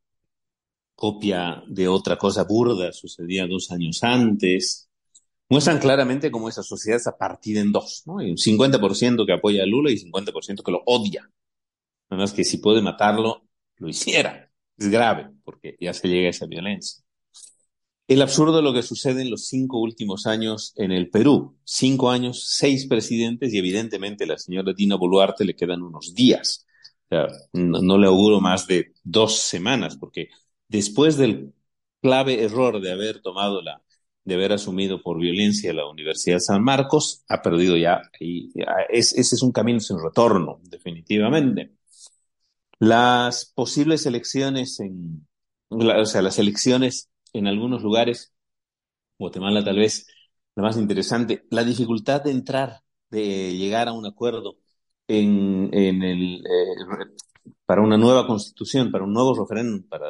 [0.95, 4.89] copia de otra cosa burda, sucedía dos años antes,
[5.49, 8.19] muestran claramente cómo esa sociedad está partida en dos, ¿no?
[8.19, 11.29] Hay un 50% que apoya a Lula y 50% que lo odia.
[12.09, 13.43] Nada más que si puede matarlo,
[13.77, 14.51] lo hiciera.
[14.77, 17.03] Es grave, porque ya se llega a esa violencia.
[18.07, 21.57] El absurdo de lo que sucede en los cinco últimos años en el Perú.
[21.63, 26.67] Cinco años, seis presidentes y evidentemente la señora Dina Boluarte le quedan unos días.
[27.05, 30.29] O sea, no, le auguro más de dos semanas, porque
[30.67, 31.53] después del
[32.01, 33.81] clave error de haber tomado la,
[34.23, 38.51] de haber asumido por violencia la Universidad San Marcos, ha perdido ya, y
[38.89, 41.71] es, ese es un camino sin retorno, definitivamente.
[42.79, 45.27] Las posibles elecciones en,
[45.69, 48.33] o sea, las elecciones en algunos lugares,
[49.19, 50.07] Guatemala tal vez
[50.55, 54.57] la más interesante, la dificultad de entrar, de llegar a un acuerdo
[55.07, 57.07] en, en el, eh,
[57.65, 60.05] para una nueva constitución, para un nuevo referéndum, para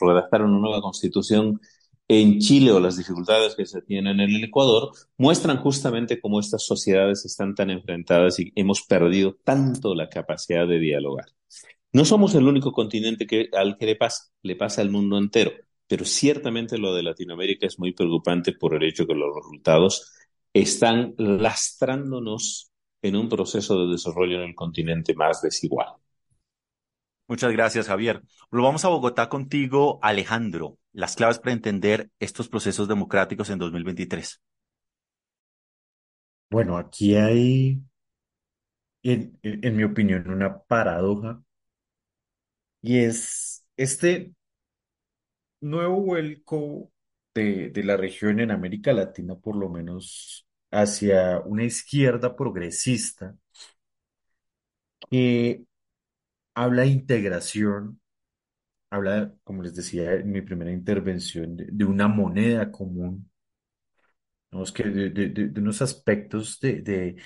[0.00, 1.60] redactar una nueva constitución
[2.08, 6.64] en Chile o las dificultades que se tienen en el Ecuador, muestran justamente cómo estas
[6.64, 11.26] sociedades están tan enfrentadas y hemos perdido tanto la capacidad de dialogar.
[11.92, 15.52] No somos el único continente que, al que le pasa, le pasa al mundo entero
[15.88, 20.12] pero ciertamente lo de Latinoamérica es muy preocupante por el hecho que los resultados
[20.52, 22.70] están lastrándonos
[23.02, 25.88] en un proceso de desarrollo en el continente más desigual.
[27.28, 28.22] Muchas gracias, Javier.
[28.50, 30.78] Volvamos a Bogotá contigo, Alejandro.
[30.92, 34.40] Las claves para entender estos procesos democráticos en 2023.
[36.50, 37.82] Bueno, aquí hay,
[39.02, 39.38] en,
[39.76, 41.42] mi opinión, una paradoja
[42.80, 44.32] y es este
[45.60, 46.90] nuevo vuelco
[47.34, 53.36] de, de la región en América Latina, por lo menos hacia una izquierda progresista
[55.10, 55.67] que
[56.58, 58.00] habla de integración,
[58.90, 63.30] habla, como les decía en mi primera intervención, de, una moneda común,
[64.52, 67.16] es que de, de, unos aspectos de,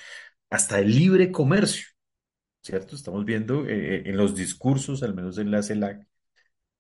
[0.51, 1.87] hasta el libre comercio,
[2.63, 2.97] ¿cierto?
[2.97, 6.07] Estamos viendo eh, en los discursos, al menos en la CELAC,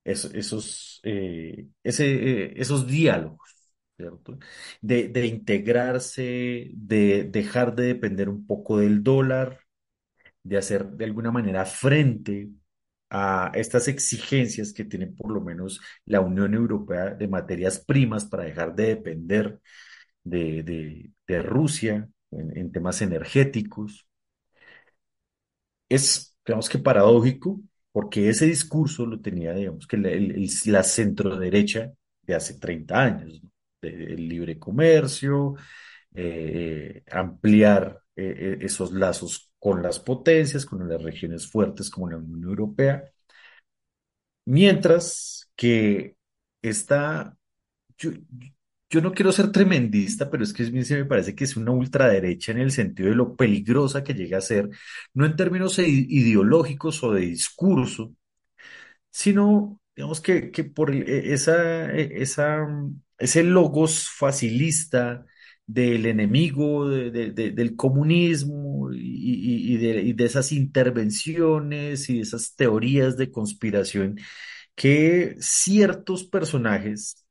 [0.05, 2.07] esos, esos, eh, ese,
[2.47, 3.57] eh, esos diálogos,
[3.97, 4.39] ¿cierto?
[4.83, 9.62] De, de integrarse, de dejar de depender un poco del dólar,
[10.43, 12.51] de hacer de alguna manera frente
[13.11, 18.45] a estas exigencias que tiene por lo menos la Unión Europea de materias primas para
[18.45, 19.61] dejar de depender
[20.25, 20.63] de,
[21.27, 24.07] de, Rusia en, temas energéticos.
[25.89, 27.61] Es, digamos que paradójico,
[27.93, 33.43] porque ese discurso lo tenía, digamos, que la, el, la centroderecha de hace 30 años,
[33.83, 35.55] el libre comercio,
[36.15, 42.45] eh, ampliar eh, esos lazos con las potencias, con las regiones fuertes como la Unión
[42.45, 43.05] Europea,
[44.45, 46.17] mientras que
[46.63, 47.37] está,
[47.99, 48.13] yo,
[48.91, 52.53] yo no quiero ser tremendista, pero es que se me parece que es una ultraderecha
[52.53, 54.71] en el sentido de lo peligrosa que llega a ser,
[55.15, 58.15] no en términos ideológicos o de discurso,
[59.11, 62.67] sino, digamos que, que por esa, esa,
[63.19, 65.25] ese logos facilista
[65.67, 73.31] del enemigo de, de, del comunismo y, de, esas intervenciones y de esas teorías de
[73.31, 74.19] conspiración
[74.75, 77.27] que ciertos personajes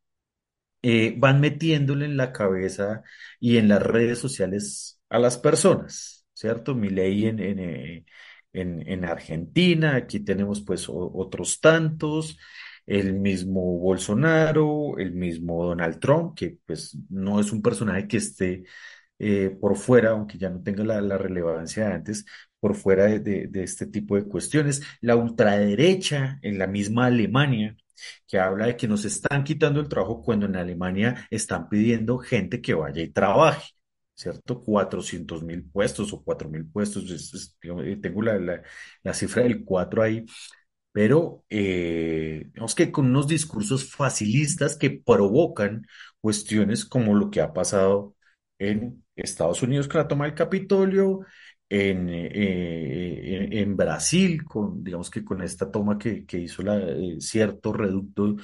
[0.82, 3.04] eh, van metiéndole en la cabeza
[3.40, 6.76] y en las redes sociales a las personas, ¿cierto?
[6.76, 8.06] Milei en, en, eh,
[8.54, 12.38] en, en Argentina, aquí tenemos pues otros tantos,
[12.86, 18.64] el mismo Bolsonaro, el mismo Donald Trump, que pues no es un personaje que esté
[19.24, 22.26] eh, por fuera, aunque ya no tenga la, relevancia de antes,
[22.60, 24.82] por fuera de, este tipo de cuestiones.
[25.00, 27.78] La ultraderecha en la misma Alemania,
[28.28, 32.62] que habla de que nos están quitando el trabajo cuando en Alemania están pidiendo gente
[32.62, 33.72] que vaya y trabaje.
[34.16, 34.62] ¿Cierto?
[34.62, 37.10] 400 mil puestos o 4 mil puestos.
[37.12, 37.58] Es, es,
[38.02, 38.62] tengo la, la,
[39.04, 40.26] la, cifra del 4 ahí,
[40.92, 45.86] pero eh, digamos que con unos discursos facilistas que provocan
[46.20, 48.16] cuestiones como lo que ha pasado
[48.60, 51.22] en Estados Unidos con la toma del Capitolio,
[51.72, 57.16] en, eh, en, Brasil, con, digamos que con esta toma que, que hizo la, eh,
[57.22, 58.36] cierto reducto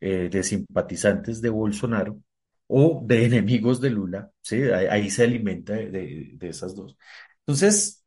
[0.00, 2.20] eh, de simpatizantes de Bolsonaro
[2.68, 4.62] o de enemigos de Lula, ¿sí?
[4.62, 6.96] ahí, se alimenta de, de, esas dos.
[7.40, 8.04] Entonces,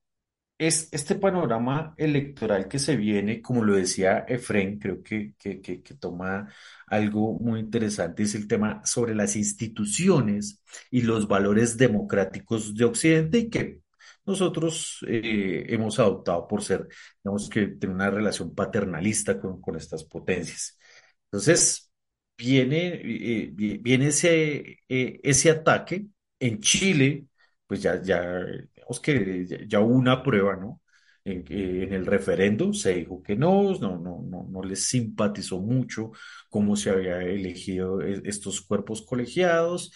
[0.60, 5.80] es este panorama electoral que se viene, como lo decía Efren, creo que, que, que,
[5.95, 6.53] toma
[6.88, 13.39] algo muy interesante, es el tema sobre las instituciones y los valores democráticos de Occidente
[13.39, 13.82] y que
[14.26, 16.88] nosotros eh, hemos adoptado por ser,
[17.24, 20.78] digamos que tener una relación paternalista con, con estas potencias.
[21.26, 21.91] Entonces,
[22.38, 23.51] viene, eh,
[23.82, 26.07] viene ese, eh, ese ataque
[26.39, 27.28] en Chile,
[27.68, 28.45] pues ya, ya,
[28.90, 30.82] digamos que ya, hubo una prueba, ¿no?
[31.26, 36.12] En, en, el referendo se dijo que no, no, no, no, no les simpatizó mucho
[36.50, 39.92] cómo se había elegido estos cuerpos colegiados.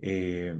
[0.00, 0.54] Eh,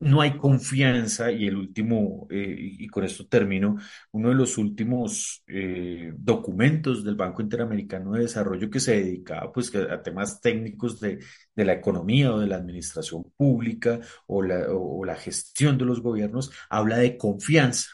[0.00, 3.76] no hay confianza y el último, eh, y con esto termino,
[4.12, 9.74] uno de los últimos eh, documentos del Banco Interamericano de Desarrollo que se dedicaba pues,
[9.74, 11.18] a temas técnicos de,
[11.54, 16.02] de la economía o de la administración pública o la, o la gestión de los
[16.02, 17.88] gobiernos, habla de confianza.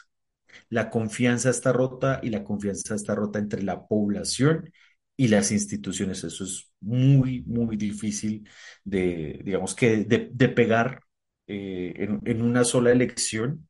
[0.69, 4.71] La confianza está rota y la confianza está rota entre la población
[5.15, 6.23] y las instituciones.
[6.23, 8.47] Eso es muy, muy difícil
[8.83, 11.01] de, digamos que, de, de pegar
[11.47, 11.93] eh,
[12.25, 13.67] en, una sola elección,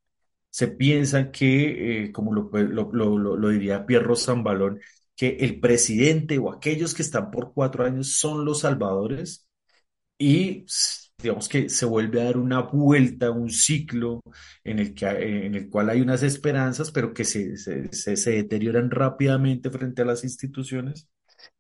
[0.50, 4.80] se piensa que, eh, como lo, lo, lo, lo, diría Pierro Zambalón,
[5.16, 9.48] que el presidente o aquellos que están por cuatro años son los salvadores
[10.18, 10.66] y
[11.22, 14.22] digamos que se vuelve a dar una vuelta, un ciclo
[14.64, 18.92] en el, que, en el cual hay unas esperanzas, pero que se, se, se deterioran
[18.92, 21.08] rápidamente frente a las instituciones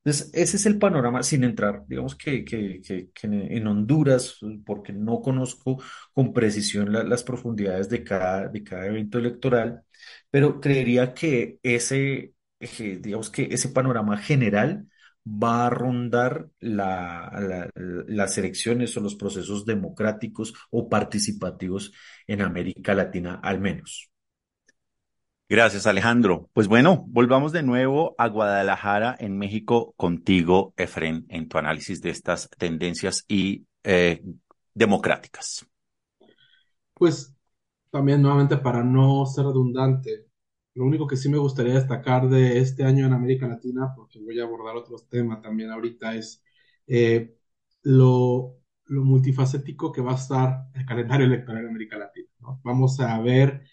[0.04, 5.22] entonces, ese es el panorama sin entrar, digamos que, que, que, en Honduras, porque no
[5.22, 5.82] conozco
[6.14, 9.84] con precisión las profundidades de cada, de cada evento electoral,
[10.30, 14.88] pero creería que ese, digamos que ese panorama general
[15.26, 21.94] va a rondar la, las elecciones o los procesos democráticos o participativos
[22.28, 24.13] en América Latina al menos.
[25.50, 26.50] Gracias, Alejandro.
[26.54, 32.10] Pues bueno, volvamos de nuevo a Guadalajara, en México, contigo, Efren, en tu análisis de
[32.10, 34.24] estas tendencias y eh,
[34.74, 35.68] democráticas.
[36.94, 37.36] Pues
[37.92, 40.28] también nuevamente para no ser redundante,
[40.76, 44.40] lo único que sí me gustaría destacar de este año en América Latina, porque voy
[44.40, 46.44] a abordar otros temas también ahorita, es
[46.88, 47.36] eh,
[47.84, 52.30] lo, multifacético que va a estar el calendario electoral en América Latina.
[52.64, 53.64] Vamos a ver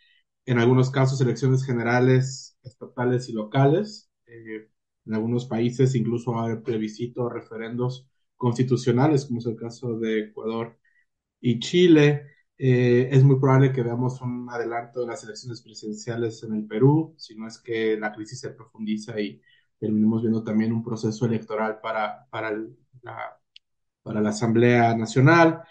[0.53, 4.11] en algunos casos elecciones generales estatales y locales.
[4.27, 4.69] Eh,
[5.07, 10.79] en algunos países incluso hay plebiscito referendos constitucionales, como es el caso de Ecuador
[11.41, 12.27] y Chile.
[12.59, 17.15] Eh, es muy probable que veamos un adelanto de las elecciones presidenciales en el Perú,
[17.17, 19.41] si no es que la crisis se profundiza y
[19.79, 22.51] terminemos viendo también un proceso electoral para, para,
[23.03, 23.41] la,
[24.03, 25.63] para la Asamblea Nacional.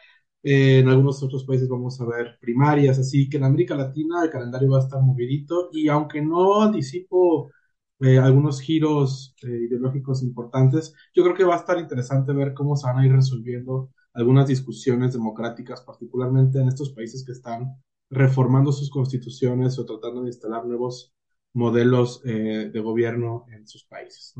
[0.42, 4.30] Eh, en algunos otros países vamos a ver primarias, así que en América Latina el
[4.30, 7.52] calendario va a estar movidito y aunque no anticipo
[8.00, 12.76] eh, algunos giros eh, ideológicos importantes, yo creo que va a estar interesante ver cómo
[12.78, 17.76] se van a ir resolviendo algunas discusiones democráticas, particularmente en estos países que están
[18.10, 21.14] reformando sus constituciones o tratando de instalar nuevos
[21.54, 24.34] modelos de gobierno en sus países.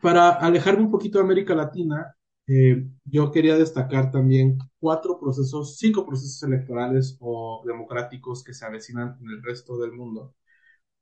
[0.00, 2.14] Para alejarme un poquito de América Latina,
[2.46, 9.16] eh, yo quería destacar también cuatro procesos, cinco procesos electorales o democráticos que se avecinan
[9.20, 10.34] en el resto del mundo.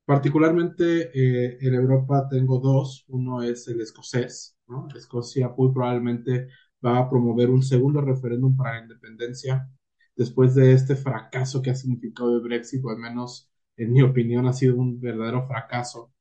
[0.04, 3.04] Particularmente eh, en Europa tengo dos.
[3.08, 4.56] Uno es el escocés.
[4.68, 4.88] ¿no?
[4.96, 6.48] Escocia muy probablemente
[6.84, 9.68] va a promover un segundo referéndum para la independencia
[10.16, 14.46] después de este fracaso que ha significado el Brexit, o al menos en mi opinión
[14.46, 16.12] ha sido un verdadero fracaso.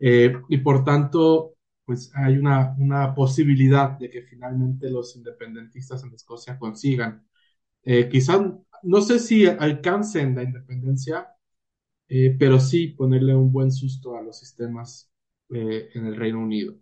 [0.00, 1.53] Eh, y por tanto,
[1.84, 7.26] pues hay una, una posibilidad de que finalmente los independentistas en Escocia consigan.
[7.84, 8.42] Eh, quizás,
[8.84, 11.28] no sé si alcancen la independencia,
[12.08, 15.10] eh, pero sí ponerle un buen susto a los sistemas
[15.50, 16.76] eh, en el Reino Unido.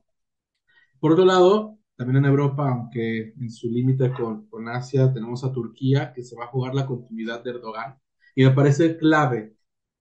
[1.01, 5.53] Por otro lado, también en Europa, aunque en su límite con, con Asia, tenemos a
[5.53, 7.99] Turquía, que se va a jugar la continuidad de Erdogan.
[8.35, 9.57] Y me parece clave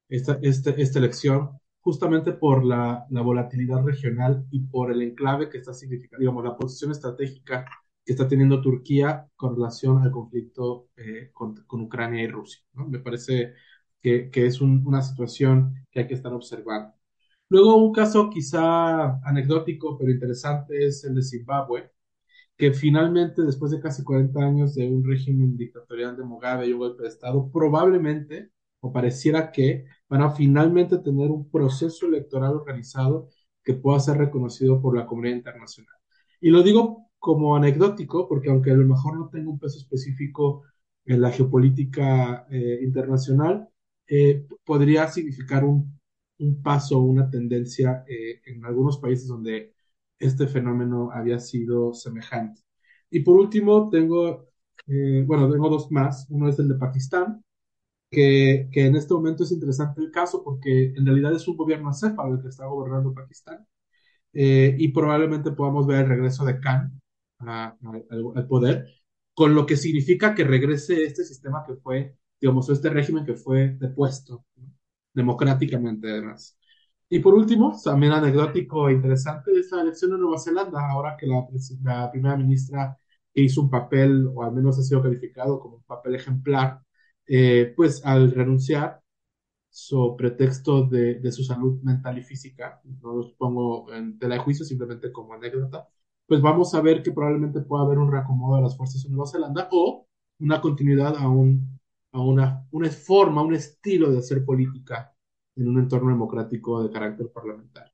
[0.10, 5.58] esta, esta, esta elección justamente por la, la, volatilidad regional y por el enclave que
[5.58, 7.66] está significando, digamos, la posición estratégica
[8.06, 12.62] que está teniendo Turquía con relación al conflicto eh, con, Ucrania y Rusia.
[12.74, 13.54] Me parece
[14.02, 16.94] que, es un, una situación que hay que estar observando.
[17.50, 21.92] Luego, un caso quizá anecdótico, pero interesante, es el de Zimbabue,
[22.58, 26.80] que finalmente, después de casi 40 años de un régimen dictatorial de Mugabe y un
[26.80, 28.52] golpe de Estado, probablemente
[28.82, 33.30] o pareciera que van a finalmente tener un proceso electoral organizado
[33.64, 35.96] que pueda ser reconocido por la comunidad internacional.
[36.42, 40.64] Y lo digo como anecdótico, porque aunque a lo mejor no tenga un peso específico
[41.06, 43.70] en la geopolítica eh, internacional,
[44.08, 45.98] eh, podría significar un,
[46.40, 49.74] un paso, una tendencia eh, en algunos países donde
[50.20, 52.62] este fenómeno había sido semejante.
[53.10, 54.48] Y por último, tengo,
[55.26, 56.28] bueno, tengo dos más.
[56.30, 57.44] Uno es el de Pakistán,
[58.12, 61.90] que, que, en este momento es interesante el caso porque en realidad es un gobierno
[61.90, 63.66] acéfalo el que está gobernando Pakistán.
[64.34, 67.02] y probablemente podamos ver el regreso de Khan
[67.40, 68.86] al poder,
[69.34, 73.78] con lo que significa que regrese este sistema que fue, digamos, este régimen que fue
[73.80, 74.46] depuesto
[75.14, 76.58] democráticamente además.
[77.10, 81.28] Y por último, también anecdótico e interesante, es la elección de Nueva Zelanda, ahora que
[81.28, 81.46] la,
[81.84, 82.98] la primera ministra
[83.34, 86.82] hizo un papel, o al menos ha sido calificado como un papel ejemplar,
[87.28, 89.02] eh, pues al renunciar,
[89.70, 94.66] sobre pretexto de, su salud mental y física, no los pongo en tela de juicio,
[94.66, 95.88] simplemente como anécdota,
[96.28, 99.32] pues vamos a ver que probablemente pueda haber un reacomodo de las fuerzas en Nueva
[99.32, 100.08] Zelanda o
[100.40, 101.80] una continuidad a, un,
[102.12, 105.16] a una, una forma, un estilo de hacer política
[105.56, 107.94] en un entorno democrático de carácter parlamentario.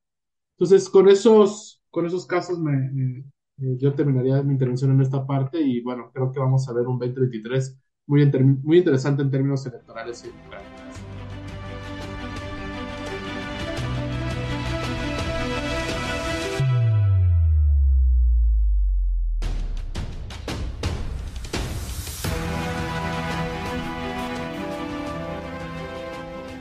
[0.57, 3.23] Entonces, con esos, con esos casos me,
[3.57, 6.99] yo terminaría mi intervención en esta parte y bueno, creo que vamos a ver un
[6.99, 7.78] 2023
[8.08, 8.26] muy,
[8.64, 11.16] muy interesante en términos electorales y democráticos.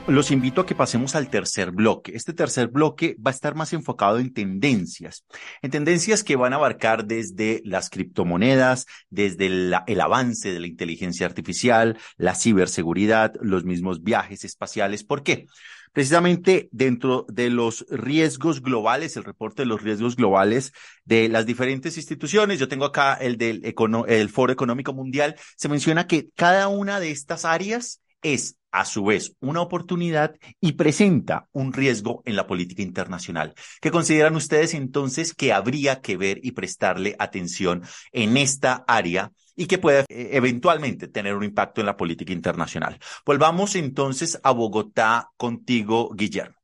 [0.07, 2.15] Los invito a que pasemos al tercer bloque.
[2.15, 5.25] Este tercer bloque va a estar más enfocado en tendencias,
[5.61, 11.25] en tendencias que van a abarcar desde las criptomonedas, desde el avance de la inteligencia
[11.25, 15.03] artificial, la ciberseguridad, los mismos viajes espaciales.
[15.03, 15.47] ¿Por qué?
[15.91, 20.71] Precisamente dentro de los riesgos globales, el reporte de los riesgos globales
[21.05, 23.61] de las diferentes instituciones, yo tengo acá el del
[24.07, 29.05] el Foro Económico Mundial, se menciona que cada una de estas áreas es a su
[29.05, 33.53] vez una oportunidad y presenta un riesgo en la política internacional.
[33.81, 39.65] ¿Qué consideran ustedes entonces que habría que ver y prestarle atención en esta área y
[39.65, 42.99] que puede eh, eventualmente tener un impacto en la política internacional?
[43.25, 46.55] Volvamos entonces a Bogotá contigo, Guillermo.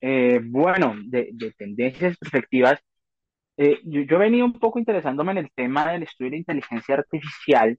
[0.00, 2.80] Eh, bueno, de, tendencias, perspectivas,
[3.56, 7.78] eh, yo, yo venía un poco interesándome en el tema del estudio de inteligencia artificial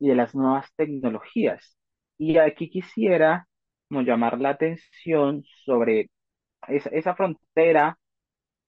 [0.00, 1.77] y de las nuevas tecnologías.
[2.18, 3.46] Y aquí quisiera
[3.88, 6.10] como llamar la atención sobre
[6.68, 7.98] esa, esa frontera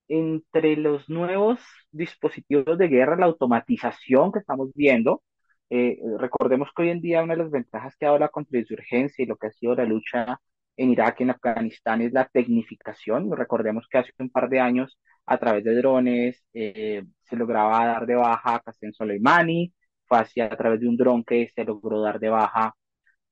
[0.09, 1.61] entre los nuevos
[1.93, 5.23] dispositivos de guerra, la automatización que estamos viendo.
[5.71, 9.23] Eh, recordemos que hoy en día una de las ventajas que ha dado la contrainsurgencia
[9.25, 10.41] y lo que ha sido la lucha
[10.77, 13.31] en Irak y en Afganistán es la tecnificación.
[13.37, 18.07] Recordemos que hace un par de años, a través de drones, eh, se lograba dar
[18.07, 19.73] de baja a Qasem Soleimani,
[20.07, 22.75] fue así a través de un dron que se logró dar de baja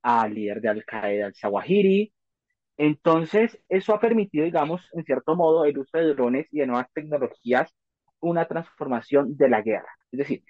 [0.03, 2.12] al líder de Al Qaeda, al-Zawahiri.
[2.76, 6.88] Entonces, eso ha permitido, digamos, en cierto modo, el uso de drones y de nuevas
[6.94, 7.74] tecnologías,
[8.20, 9.90] una transformación de la guerra.
[10.12, 10.44] Es decir,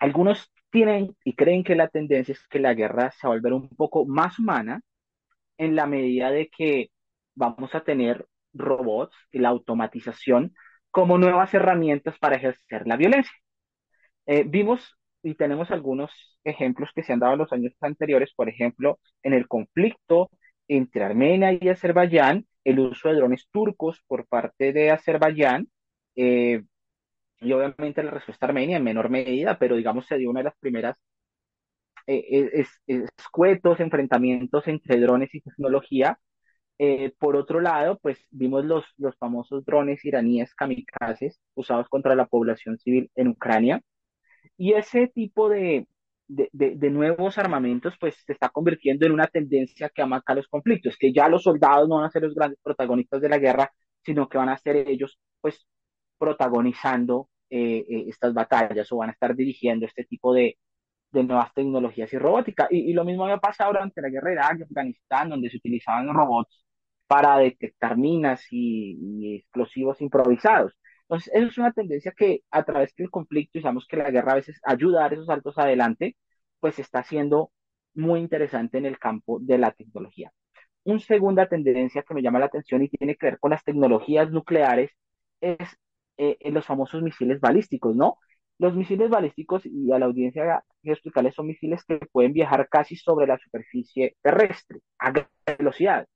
[0.00, 3.52] algunos tienen y creen que la tendencia es que la guerra se va a volver
[3.52, 4.80] un poco más humana
[5.58, 6.90] en la medida de que
[7.34, 10.54] vamos a tener robots y la automatización
[10.90, 13.32] como nuevas herramientas para ejercer la violencia.
[14.26, 16.10] Eh, vimos y tenemos algunos
[16.44, 20.30] ejemplos que se han dado en los años anteriores, por ejemplo, en el conflicto
[20.68, 25.68] entre Armenia y Azerbaiyán, el uso de drones turcos por parte de Azerbaiyán,
[26.16, 26.62] eh,
[27.40, 30.56] y obviamente la respuesta armenia en menor medida, pero digamos se dio una de las
[30.58, 30.96] primeras
[32.06, 36.18] eh, escuetos enfrentamientos entre drones y tecnología.
[36.78, 42.26] Eh, por otro lado, pues vimos los, los famosos drones iraníes kamikazes usados contra la
[42.26, 43.80] población civil en Ucrania.
[44.56, 45.86] Y ese tipo de,
[46.28, 51.12] de, nuevos armamentos, pues se está convirtiendo en una tendencia que amaca los conflictos, que
[51.12, 54.38] ya los soldados no van a ser los grandes protagonistas de la guerra, sino que
[54.38, 55.66] van a ser ellos, pues,
[56.18, 60.58] protagonizando eh, eh, estas batallas o van a estar dirigiendo este tipo de,
[61.12, 62.66] nuevas tecnologías y robótica.
[62.70, 66.64] Y, lo mismo había pasado durante la guerra de Afganistán, donde se utilizaban robots
[67.06, 70.74] para detectar minas y explosivos improvisados.
[71.08, 74.32] Entonces, eso es una tendencia que a través del conflicto, y sabemos que la guerra
[74.32, 76.16] a veces ayuda a dar esos saltos adelante,
[76.60, 77.52] pues está siendo
[77.94, 80.32] muy interesante en el campo de la tecnología.
[80.84, 84.30] Una segunda tendencia que me llama la atención y tiene que ver con las tecnologías
[84.30, 84.90] nucleares
[85.40, 85.58] es
[86.18, 88.18] eh, los famosos misiles balísticos, ¿no?
[88.58, 92.96] Los misiles balísticos, y a la audiencia quiero explicarles, son misiles que pueden viajar casi
[92.96, 95.28] sobre la superficie terrestre a gran
[95.58, 96.06] velocidad.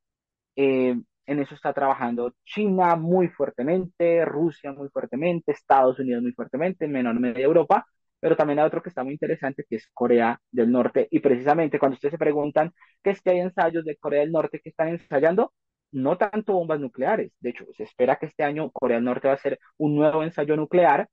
[0.57, 0.97] Eh,
[1.29, 6.93] en eso está trabajando China muy fuertemente, Rusia muy fuertemente, Estados Unidos muy fuertemente, en
[6.93, 7.87] menor medida Europa,
[8.21, 11.07] pero también hay otro que está muy interesante que es Corea del Norte.
[11.11, 12.73] Y precisamente cuando ustedes se preguntan
[13.03, 15.53] qué es que hay ensayos de Corea del Norte que están ensayando,
[15.93, 17.33] no tanto bombas nucleares.
[17.41, 20.23] De hecho, se espera que este año Corea del Norte va a hacer un nuevo
[20.23, 21.09] ensayo nuclear,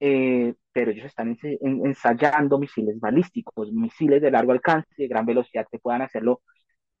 [0.00, 5.78] eh, pero ellos están ensayando misiles balísticos, misiles de largo alcance, de gran velocidad, que
[5.78, 6.42] puedan hacerlo.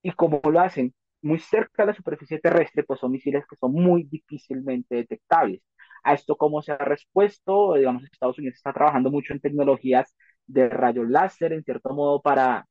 [0.02, 0.94] ¿Y cómo lo hacen?
[1.22, 5.62] Muy cerca de la superficie terrestre, pues son misiles que son muy difícilmente detectables.
[6.04, 7.74] A esto, ¿cómo se ha respuesto?
[7.74, 10.14] Digamos, Estados Unidos está trabajando mucho en tecnologías
[10.46, 12.66] de rayos láser, en cierto modo, para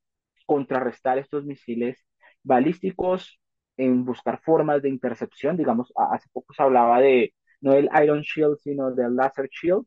[0.45, 2.05] contrarrestar estos misiles
[2.43, 3.39] balísticos,
[3.77, 5.57] en buscar formas de intercepción.
[5.57, 9.85] Digamos, hace poco se hablaba de no del Iron Shield, sino del Laser Shield,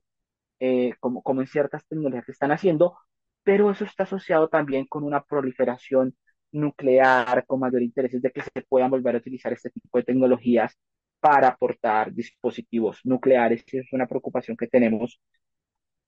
[0.60, 2.96] eh, como, como en ciertas tecnologías que están haciendo,
[3.42, 6.16] pero eso está asociado también con una proliferación
[6.52, 10.76] nuclear, con mayor interés de que se puedan volver a utilizar este tipo de tecnologías
[11.20, 13.64] para aportar dispositivos nucleares.
[13.72, 15.20] Es una preocupación que tenemos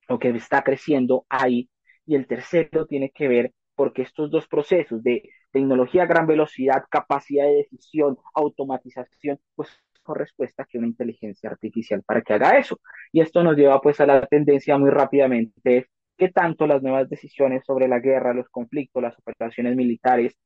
[0.08, 1.70] o que está creciendo ahí.
[2.06, 6.84] Y el tercero tiene que ver porque estos dos procesos de tecnología a gran velocidad,
[6.90, 9.68] capacidad de decisión, automatización, pues
[10.02, 12.80] con respuesta que una inteligencia artificial para que haga eso.
[13.12, 17.64] Y esto nos lleva pues a la tendencia muy rápidamente que tanto las nuevas decisiones
[17.66, 20.36] sobre la guerra, los conflictos, las operaciones militares,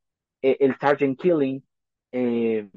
[0.42, 1.62] eh, el target killing,
[2.12, 2.68] eh,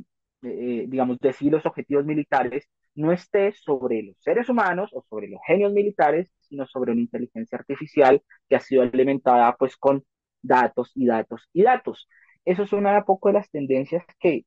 [0.42, 5.40] eh, digamos, decir los objetivos militares, no esté sobre los seres humanos o sobre los
[5.46, 10.04] genios militares, sino sobre una inteligencia artificial que ha sido alimentada pues con
[10.42, 12.08] datos y datos y datos.
[12.46, 14.46] Eso son un poco de las tendencias que,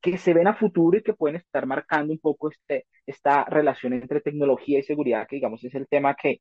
[0.00, 3.92] que se ven a futuro y que pueden estar marcando un poco este, esta relación
[3.92, 6.40] entre tecnología y seguridad, que digamos es el tema que,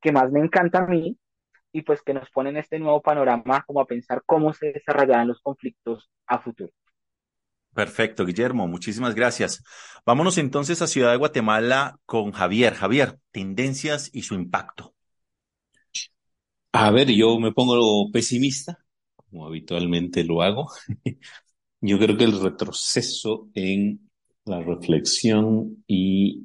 [0.00, 1.18] que más me encanta a mí
[1.72, 5.28] y pues que nos pone en este nuevo panorama como a pensar cómo se desarrollarán
[5.28, 6.72] los conflictos a futuro.
[7.74, 9.62] Perfecto, Guillermo, muchísimas gracias.
[10.04, 12.74] Vámonos entonces a Ciudad de Guatemala con Javier.
[12.74, 14.94] Javier, tendencias y su impacto.
[16.72, 18.84] A ver, yo me pongo pesimista,
[19.14, 20.68] como habitualmente lo hago.
[21.80, 24.10] Yo creo que el retroceso en
[24.44, 26.44] la reflexión y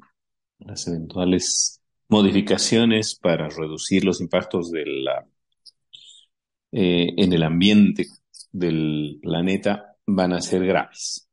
[0.59, 5.25] las eventuales modificaciones para reducir los impactos eh,
[6.71, 8.07] en el ambiente
[8.51, 11.27] del planeta van a ser graves.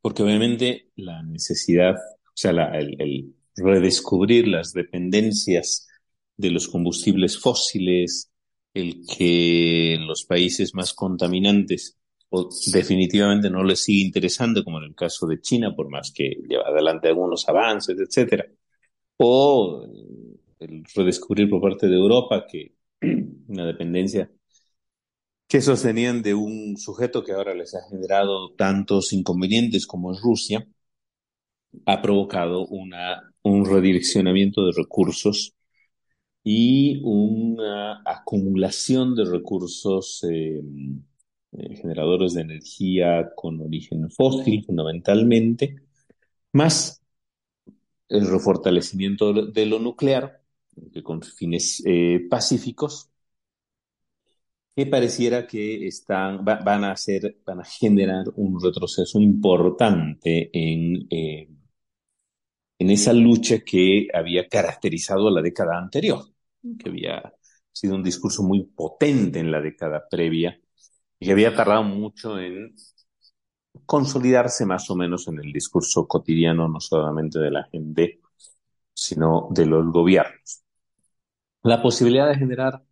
[0.00, 5.86] Porque obviamente la necesidad, o sea, el redescubrir las dependencias
[6.36, 8.30] de los combustibles fósiles,
[8.74, 11.96] el que los países más contaminantes
[12.72, 16.64] definitivamente no les sigue interesando, como en el caso de China, por más que lleva
[16.68, 18.46] adelante algunos avances, etcétera,
[19.16, 19.86] o
[20.60, 22.74] el redescubrir por parte de Europa que
[23.48, 24.30] una dependencia
[25.48, 30.66] que sostenían de un sujeto que ahora les ha generado tantos inconvenientes como es Rusia,
[31.86, 35.54] ha provocado una, un redireccionamiento de recursos
[36.42, 40.60] y una acumulación de recursos eh,
[41.52, 45.76] eh, generadores de energía con origen fósil fundamentalmente,
[46.52, 47.03] más
[48.14, 50.42] el refortalecimiento de lo nuclear,
[51.02, 53.10] con fines eh, pacíficos,
[54.76, 62.90] que pareciera que están, van a hacer, van a generar un retroceso importante en, en
[62.90, 66.24] esa lucha que había caracterizado la década anterior
[66.78, 67.34] que había
[67.72, 70.58] sido un discurso muy potente en la década previa
[71.18, 72.74] y que había tardado mucho en
[73.86, 78.20] consolidarse más o menos en el discurso cotidiano, no solamente de la gente,
[78.94, 80.62] sino de los gobiernos.
[81.62, 82.82] La posibilidad de generar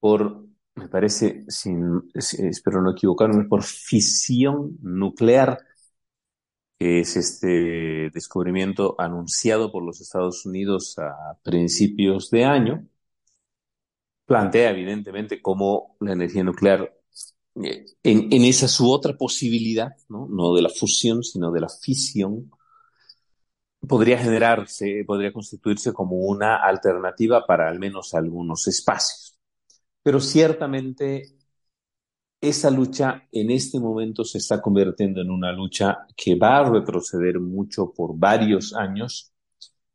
[0.00, 5.58] por, me parece, sin, espero no equivocarme, por fisión nuclear,
[6.78, 12.86] que es este descubrimiento anunciado por los Estados Unidos a principios de año,
[14.26, 16.97] plantea evidentemente cómo la energía nuclear,
[17.62, 20.26] en, esa su otra posibilidad, ¿no?
[20.28, 22.50] no de la fusión, sino de la fisión,
[23.86, 29.38] podría generarse, podría constituirse como una alternativa para al menos algunos espacios.
[30.02, 31.38] Pero ciertamente
[32.40, 37.40] esa lucha en este momento se está convirtiendo en una lucha que va a retroceder
[37.40, 39.32] mucho por varios años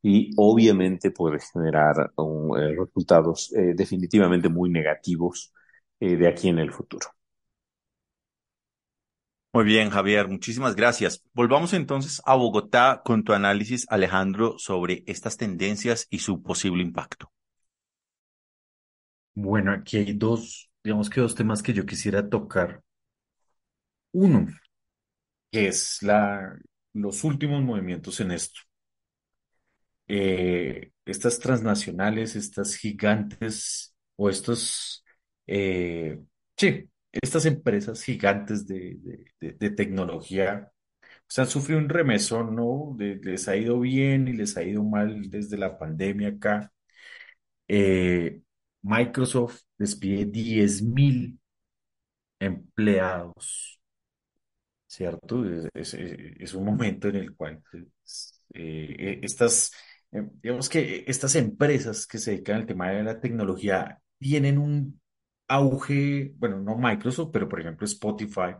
[0.02, 5.54] y obviamente puede generar eh, resultados eh, definitivamente muy negativos
[6.00, 7.08] eh, de aquí en el futuro.
[9.54, 11.24] Muy bien, Javier, muchísimas gracias.
[11.34, 17.32] Volvamos entonces a Bogotá con tu análisis, Alejandro, sobre estas tendencias y su posible impacto.
[19.36, 22.82] Bueno, aquí hay dos, digamos que dos temas que yo quisiera tocar.
[24.14, 24.48] Uno,
[25.52, 26.58] que es la,
[26.94, 28.62] los últimos movimientos en esto.
[30.08, 35.04] Eh, estas transnacionales, estas gigantes o estos,
[35.48, 36.20] eh,
[36.58, 36.90] sí,
[37.22, 38.98] estas empresas gigantes de,
[39.40, 40.72] de, tecnología,
[41.28, 42.96] pues han sufrido un remesón, ¿no?
[42.98, 46.72] De- les ha ido bien y les ha ido mal desde la pandemia acá.
[47.68, 48.42] Eh,
[48.84, 51.40] Microsoft despide diez mil
[52.40, 53.80] empleados.
[54.88, 55.44] ¿cierto?
[55.74, 59.72] Es, es- un momento en el cual pues, eh, eh, estas,
[60.12, 65.02] eh, digamos que estas empresas que se dedican al tema de la tecnología tienen un
[65.54, 68.56] auge, bueno, no Microsoft, pero por ejemplo Spotify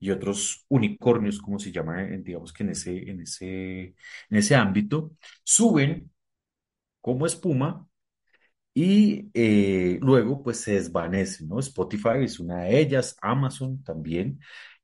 [0.00, 3.80] y otros unicornios, como se llama, eh, digamos que en ese, en ese,
[4.30, 5.12] en ese ámbito,
[5.44, 6.10] suben
[7.00, 7.86] como espuma.
[8.74, 11.58] Y eh, luego pues se desvanece, ¿no?
[11.60, 14.40] Spotify es una de ellas, Amazon también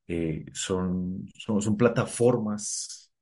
[0.08, 3.12] eh, son, son, plataformas,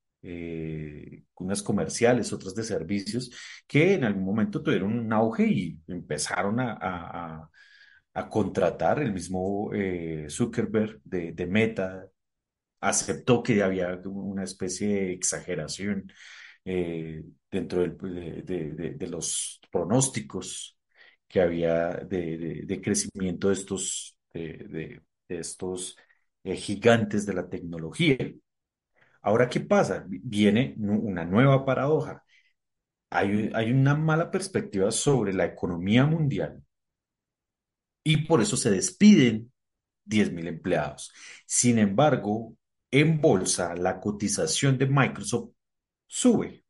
[1.37, 3.31] unas comerciales, otras de servicios,
[3.67, 7.51] que en algún momento tuvieron un auge y empezaron a-
[8.15, 9.01] a contratar.
[9.01, 12.07] El mismo eh, Zuckerberg de, Meta
[12.81, 16.13] aceptó que había una especie de exageración
[16.65, 20.79] eh, dentro de, los pronósticos
[21.29, 25.97] que había de, crecimiento de estos, de, estos
[26.45, 28.17] eh, gigantes de la tecnología.
[29.23, 30.05] Ahora, ¿qué pasa?
[30.09, 32.25] Viene una nueva paradoja.
[33.11, 36.62] Hay, hay una mala perspectiva sobre la economía mundial
[38.05, 39.53] y por eso se despiden
[40.05, 41.13] 10.000 empleados.
[41.47, 42.57] Sin embargo,
[42.91, 45.51] en bolsa, la cotización de Microsoft
[46.07, 46.65] sube.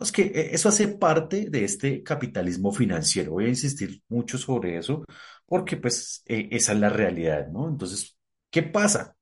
[0.00, 3.32] Es que eh, eso hace parte de este capitalismo financiero.
[3.32, 5.04] Voy a insistir mucho sobre eso
[5.46, 7.68] porque pues eh, esa es la realidad, ¿no?
[7.68, 8.18] Entonces,
[8.50, 9.16] ¿qué pasa?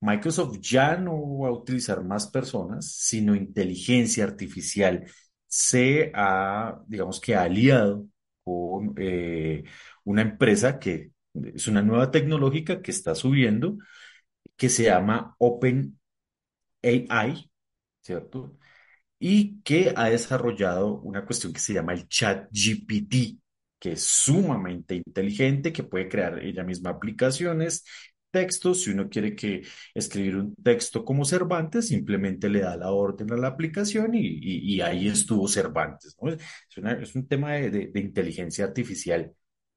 [0.00, 5.04] Microsoft ya no va a utilizar más personas, sino inteligencia artificial.
[5.46, 8.06] Se ha, digamos que ha aliado
[8.96, 9.64] eh,
[10.04, 13.78] una empresa que es una nueva tecnológica que está subiendo,
[14.56, 15.94] que se llama OpenAI,
[18.00, 18.56] ¿cierto?
[19.20, 23.38] y que ha desarrollado una cuestión que se llama el chat GPT,
[23.78, 27.84] que es sumamente inteligente, que puede crear ella misma aplicaciones,
[28.34, 28.82] textos.
[28.82, 29.62] Si uno quiere que
[29.94, 35.08] escribir un texto como Cervantes, simplemente le da la orden a la aplicación y, ahí
[35.08, 36.30] estuvo Cervantes, ¿no?
[36.32, 39.32] Es, una- un tema de, inteligencia artificial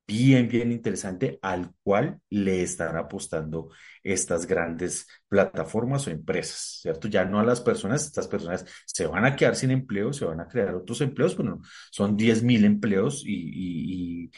[0.08, 3.70] bien, bien interesante al cual le están apostando
[4.04, 7.08] estas grandes plataformas o empresas, ¿cierto?
[7.10, 10.40] Ya no a las personas, estas personas se van a quedar sin empleo, se van
[10.40, 14.32] a crear otros empleos, bueno, son diez mil empleos y,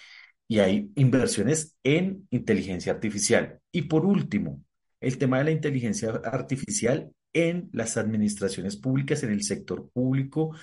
[0.49, 3.61] y hay inversiones en inteligencia artificial.
[3.71, 4.63] Y por último,
[4.99, 10.55] el tema de la inteligencia artificial en las administraciones públicas, en el sector público,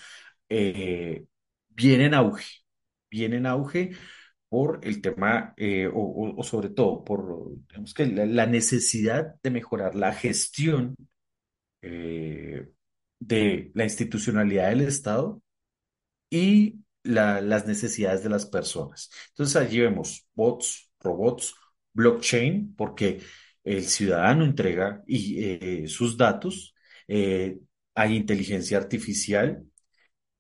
[0.49, 1.25] eh,
[1.69, 2.65] viene en auge,
[3.09, 3.93] viene en auge
[4.49, 9.95] por el tema, eh, o, sobre todo por, digamos que la, la necesidad de mejorar
[9.95, 10.97] la gestión
[11.83, 12.69] eh,
[13.21, 15.41] de la institucionalidad del Estado
[16.29, 19.11] y la- las necesidades de las personas.
[19.31, 21.55] Entonces allí vemos bots, robots,
[21.93, 23.21] blockchain, porque
[23.65, 26.75] el ciudadano entrega eh, sus datos,
[27.09, 27.59] eh,
[27.95, 29.65] hay inteligencia artificial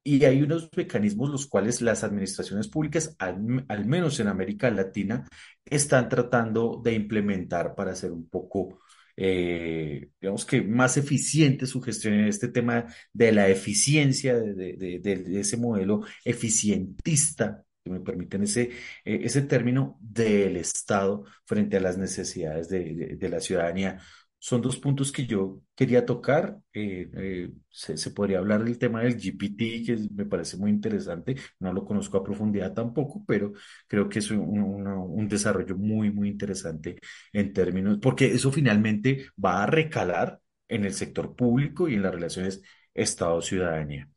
[0.05, 5.27] y hay unos mecanismos los cuales las administraciones públicas, al, al menos en América Latina,
[5.65, 8.79] están tratando de implementar para hacer un poco,
[9.17, 14.55] eh, digamos que más eficiente su gestión en este tema de la eficiencia, de,
[15.01, 18.63] de- ese modelo eficientista, que me permiten ese,
[19.05, 24.01] eh, ese término del Estado frente a las necesidades de de- de la ciudadanía.
[24.49, 26.57] Son dos puntos que yo quería tocar.
[26.73, 31.35] Eh, eh, se, podría hablar del tema del GPT, que me parece muy interesante.
[31.59, 33.53] No lo conozco a profundidad tampoco, pero
[33.89, 36.97] creo que es un, un- un desarrollo muy, muy interesante
[37.33, 42.15] en términos, porque eso finalmente va a recalar en el sector público y en las
[42.15, 42.63] relaciones
[42.95, 44.09] Estado-ciudadanía.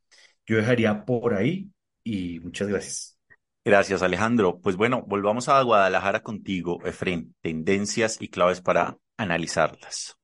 [0.46, 1.72] Yo dejaría por ahí
[2.04, 3.18] y muchas gracias.
[3.66, 4.60] Gracias, Alejandro.
[4.60, 7.36] Pues bueno, volvamos a Guadalajara contigo, Efren.
[7.42, 10.19] Tendencias y claves para analizarlas.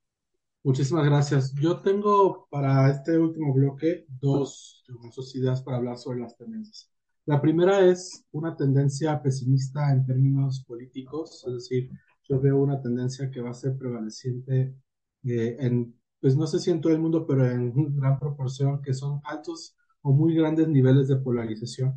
[0.66, 1.54] Muchísimas gracias.
[1.54, 4.82] Yo tengo para este último bloque dos,
[5.36, 6.90] ideas para hablar sobre las tendencias.
[7.24, 11.90] La primera es una tendencia pesimista en términos políticos, es decir,
[12.28, 14.74] yo veo una tendencia que va a ser prevaleciente
[15.22, 18.92] eh, en, pues no sé si en todo el mundo, pero en gran proporción, que
[18.92, 21.94] son altos o muy grandes niveles de polarización.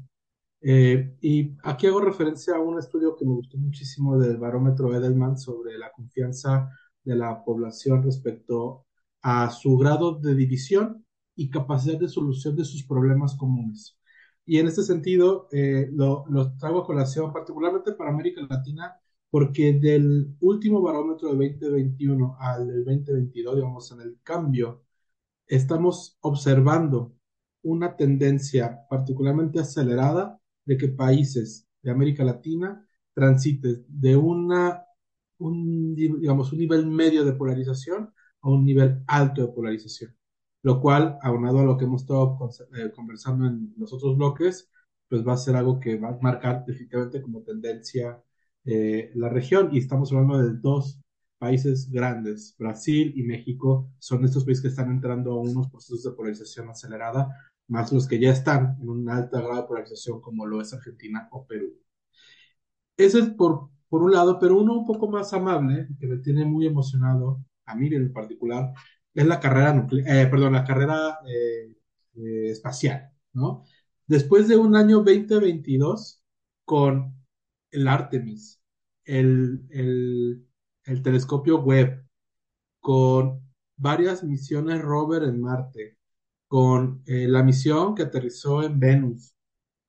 [0.62, 5.40] Eh, y aquí hago referencia a un estudio que me gustó muchísimo del barómetro Edelman
[5.40, 6.70] sobre la confianza
[7.04, 8.86] de la población respecto
[9.22, 13.98] a su grado de división y capacidad de solución de sus problemas comunes.
[14.46, 18.96] Y en este sentido, eh, lo, lo, traigo a colación particularmente para América Latina,
[19.30, 24.84] porque del último barómetro de 2021 al 2022, digamos, en el cambio,
[25.48, 27.14] estamos observando
[27.64, 34.84] una tendencia particularmente acelerada de que países de América Latina transiten de una,
[35.40, 40.16] un, digamos, un nivel medio de polarización a un nivel alto de polarización,
[40.64, 42.38] lo cual, aunado a lo que hemos estado
[42.76, 44.70] eh, conversando en los otros bloques,
[45.10, 48.22] pues va a ser algo que va a marcar definitivamente como tendencia
[48.66, 51.00] eh, la región y estamos hablando de dos
[51.38, 56.12] países grandes, Brasil y México, son estos países que están entrando a unos procesos de
[56.12, 57.30] polarización acelerada,
[57.68, 61.28] más los que ya están en un alta grado de polarización como lo es Argentina
[61.32, 61.74] o Perú.
[62.98, 66.46] Ese es por, por un lado, pero uno un poco más amable, que me tiene
[66.46, 68.74] muy emocionado, a mí en particular,
[69.14, 71.74] es la carrera eh, perdón, la carrera eh,
[72.16, 73.64] eh, espacial, ¿no?
[74.08, 76.24] Después de un año 2022
[76.66, 77.16] con
[77.72, 78.62] el Artemis,
[79.06, 80.46] el, el,
[80.86, 82.06] el telescopio Webb,
[82.80, 83.42] con
[83.78, 85.98] varias misiones rover en Marte,
[86.48, 89.34] con la misión que aterrizó en Venus,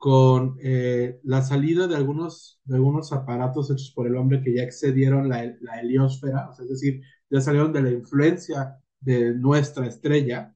[0.01, 4.63] con eh, la salida de algunos, de algunos aparatos hechos por el hombre que ya
[4.63, 10.55] excedieron la, la heliosfera, es decir, ya salieron de la influencia de nuestra estrella.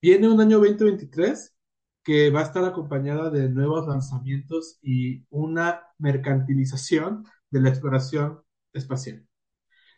[0.00, 1.54] Viene un año 2023
[2.04, 8.42] que va a estar acompañada de nuevos lanzamientos y una mercantilización de la exploración
[8.72, 9.26] espacial.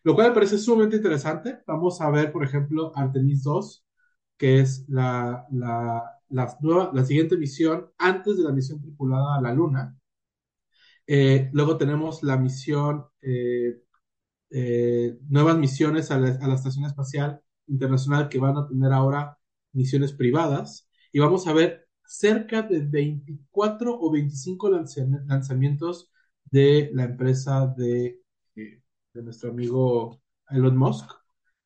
[0.04, 1.60] Lo cual me parece sumamente interesante.
[1.66, 3.86] Vamos a ver, por ejemplo, Artemis 2,
[4.38, 9.40] que es la, la, la, nueva, la siguiente misión antes de la misión tripulada a
[9.40, 9.96] la Luna.
[11.06, 13.82] Eh, luego tenemos la misión, eh,
[14.50, 19.38] eh, nuevas misiones a la, a la Estación Espacial Internacional que van a tener ahora
[19.72, 20.88] misiones privadas.
[21.12, 26.10] Y vamos a ver cerca de 24 o 25 lanzamientos
[26.50, 28.20] de la empresa de,
[28.56, 28.82] eh,
[29.14, 31.10] de nuestro amigo Elon Musk,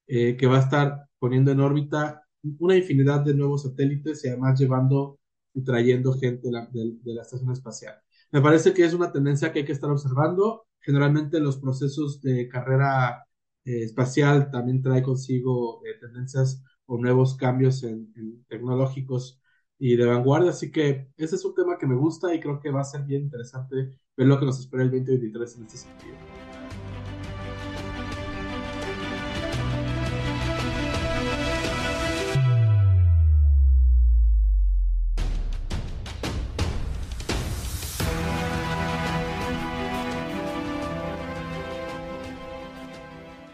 [0.07, 2.28] que va a estar poniendo en órbita
[2.59, 5.19] una infinidad de nuevos satélites y además llevando
[5.55, 7.95] y trayendo gente de la, estación espacial.
[8.31, 10.67] Me parece que es una tendencia que hay que estar observando.
[10.81, 13.27] Generalmente los procesos de carrera
[13.65, 18.13] eh, espacial también trae consigo eh, tendencias o nuevos cambios en
[18.49, 19.41] tecnológicos
[19.79, 20.51] y de vanguardia.
[20.51, 23.03] Así que ese es un tema que me gusta y creo que va a ser
[23.03, 26.38] bien interesante ver lo que nos espera el 2023 en este sentido.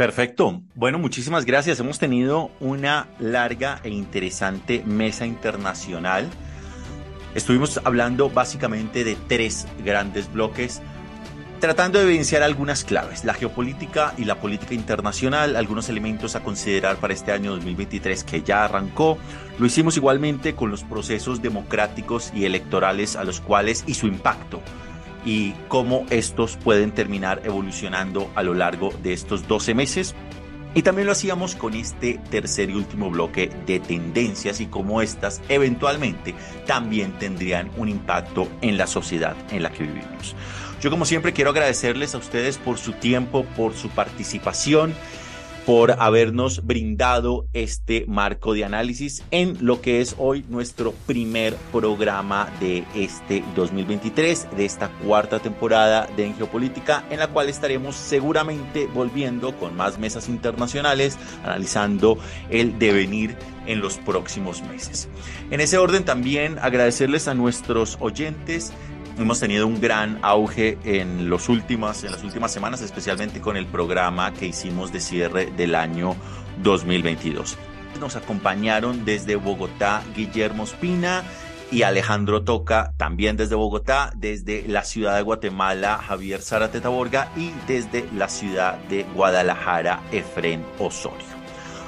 [0.05, 0.61] Perfecto.
[0.75, 1.81] Bueno, muchísimas gracias.
[1.81, 6.29] Hemos tenido una larga e interesante mesa internacional.
[7.35, 10.83] Estuvimos hablando básicamente de tres grandes bloques,
[11.59, 16.97] tratando de evidenciar algunas claves, la geopolítica y la política internacional, algunos elementos a considerar
[16.97, 19.17] para este año 2023 que ya arrancó.
[19.59, 24.61] Lo hicimos igualmente con los procesos democráticos y electorales a los cuales y su impacto
[25.25, 30.15] y cómo estos pueden terminar evolucionando a lo largo de estos 12 meses.
[30.77, 35.41] Y también lo hacíamos con este tercer y último bloque de tendencias y cómo estas
[35.49, 36.35] eventualmente
[36.67, 40.35] también tendrían un impacto en la sociedad en la que vivimos.
[40.81, 44.95] Yo como siempre quiero agradecerles a ustedes por su tiempo, por su participación
[45.67, 52.53] por habernos brindado este marco de análisis en lo que es hoy nuestro primer programa
[52.61, 58.87] de este 2023, de esta cuarta temporada de En Geopolítica, en la cual estaremos seguramente
[58.93, 62.19] volviendo con más mesas internacionales, analizando
[62.51, 63.37] el devenir
[63.67, 65.09] en los próximos meses.
[65.51, 68.73] En ese orden también agradecerles a nuestros oyentes
[69.19, 73.67] hemos tenido un gran auge en, los últimas, en las últimas semanas, especialmente con el
[73.67, 76.17] programa que hicimos de cierre del año
[76.63, 77.57] 2022.
[78.01, 81.23] Nos acompañaron desde Bogotá Guillermo Espina
[81.71, 87.53] y Alejandro Toca, también desde Bogotá, desde la ciudad de Guatemala Javier Zárate Taborga y
[87.67, 91.25] desde la ciudad de Guadalajara Efren Osorio.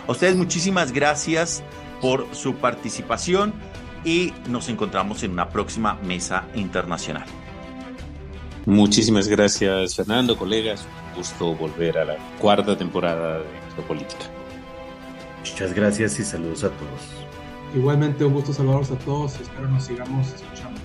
[0.07, 1.63] Ustedes muchísimas gracias
[2.01, 3.55] por su participación
[4.07, 7.27] y nos encontramos en una próxima mesa internacional.
[8.65, 10.87] Muchísimas gracias Fernando, colegas.
[11.11, 13.45] Un gusto volver a la cuarta temporada de
[13.75, 14.25] Geopolítica.
[15.41, 17.27] Muchas gracias y saludos a todos.
[17.75, 20.81] Igualmente un gusto saludarlos a todos y espero nos sigamos escuchando.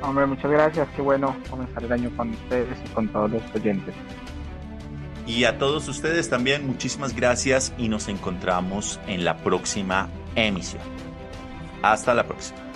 [0.00, 0.88] Hombre, muchas gracias.
[0.96, 3.94] Qué bueno comenzar el año con ustedes y con todos los oyentes.
[5.26, 11.01] Y a todos ustedes también muchísimas gracias y nos encontramos en la próxima emisión.
[11.82, 12.71] Hasta la próxima.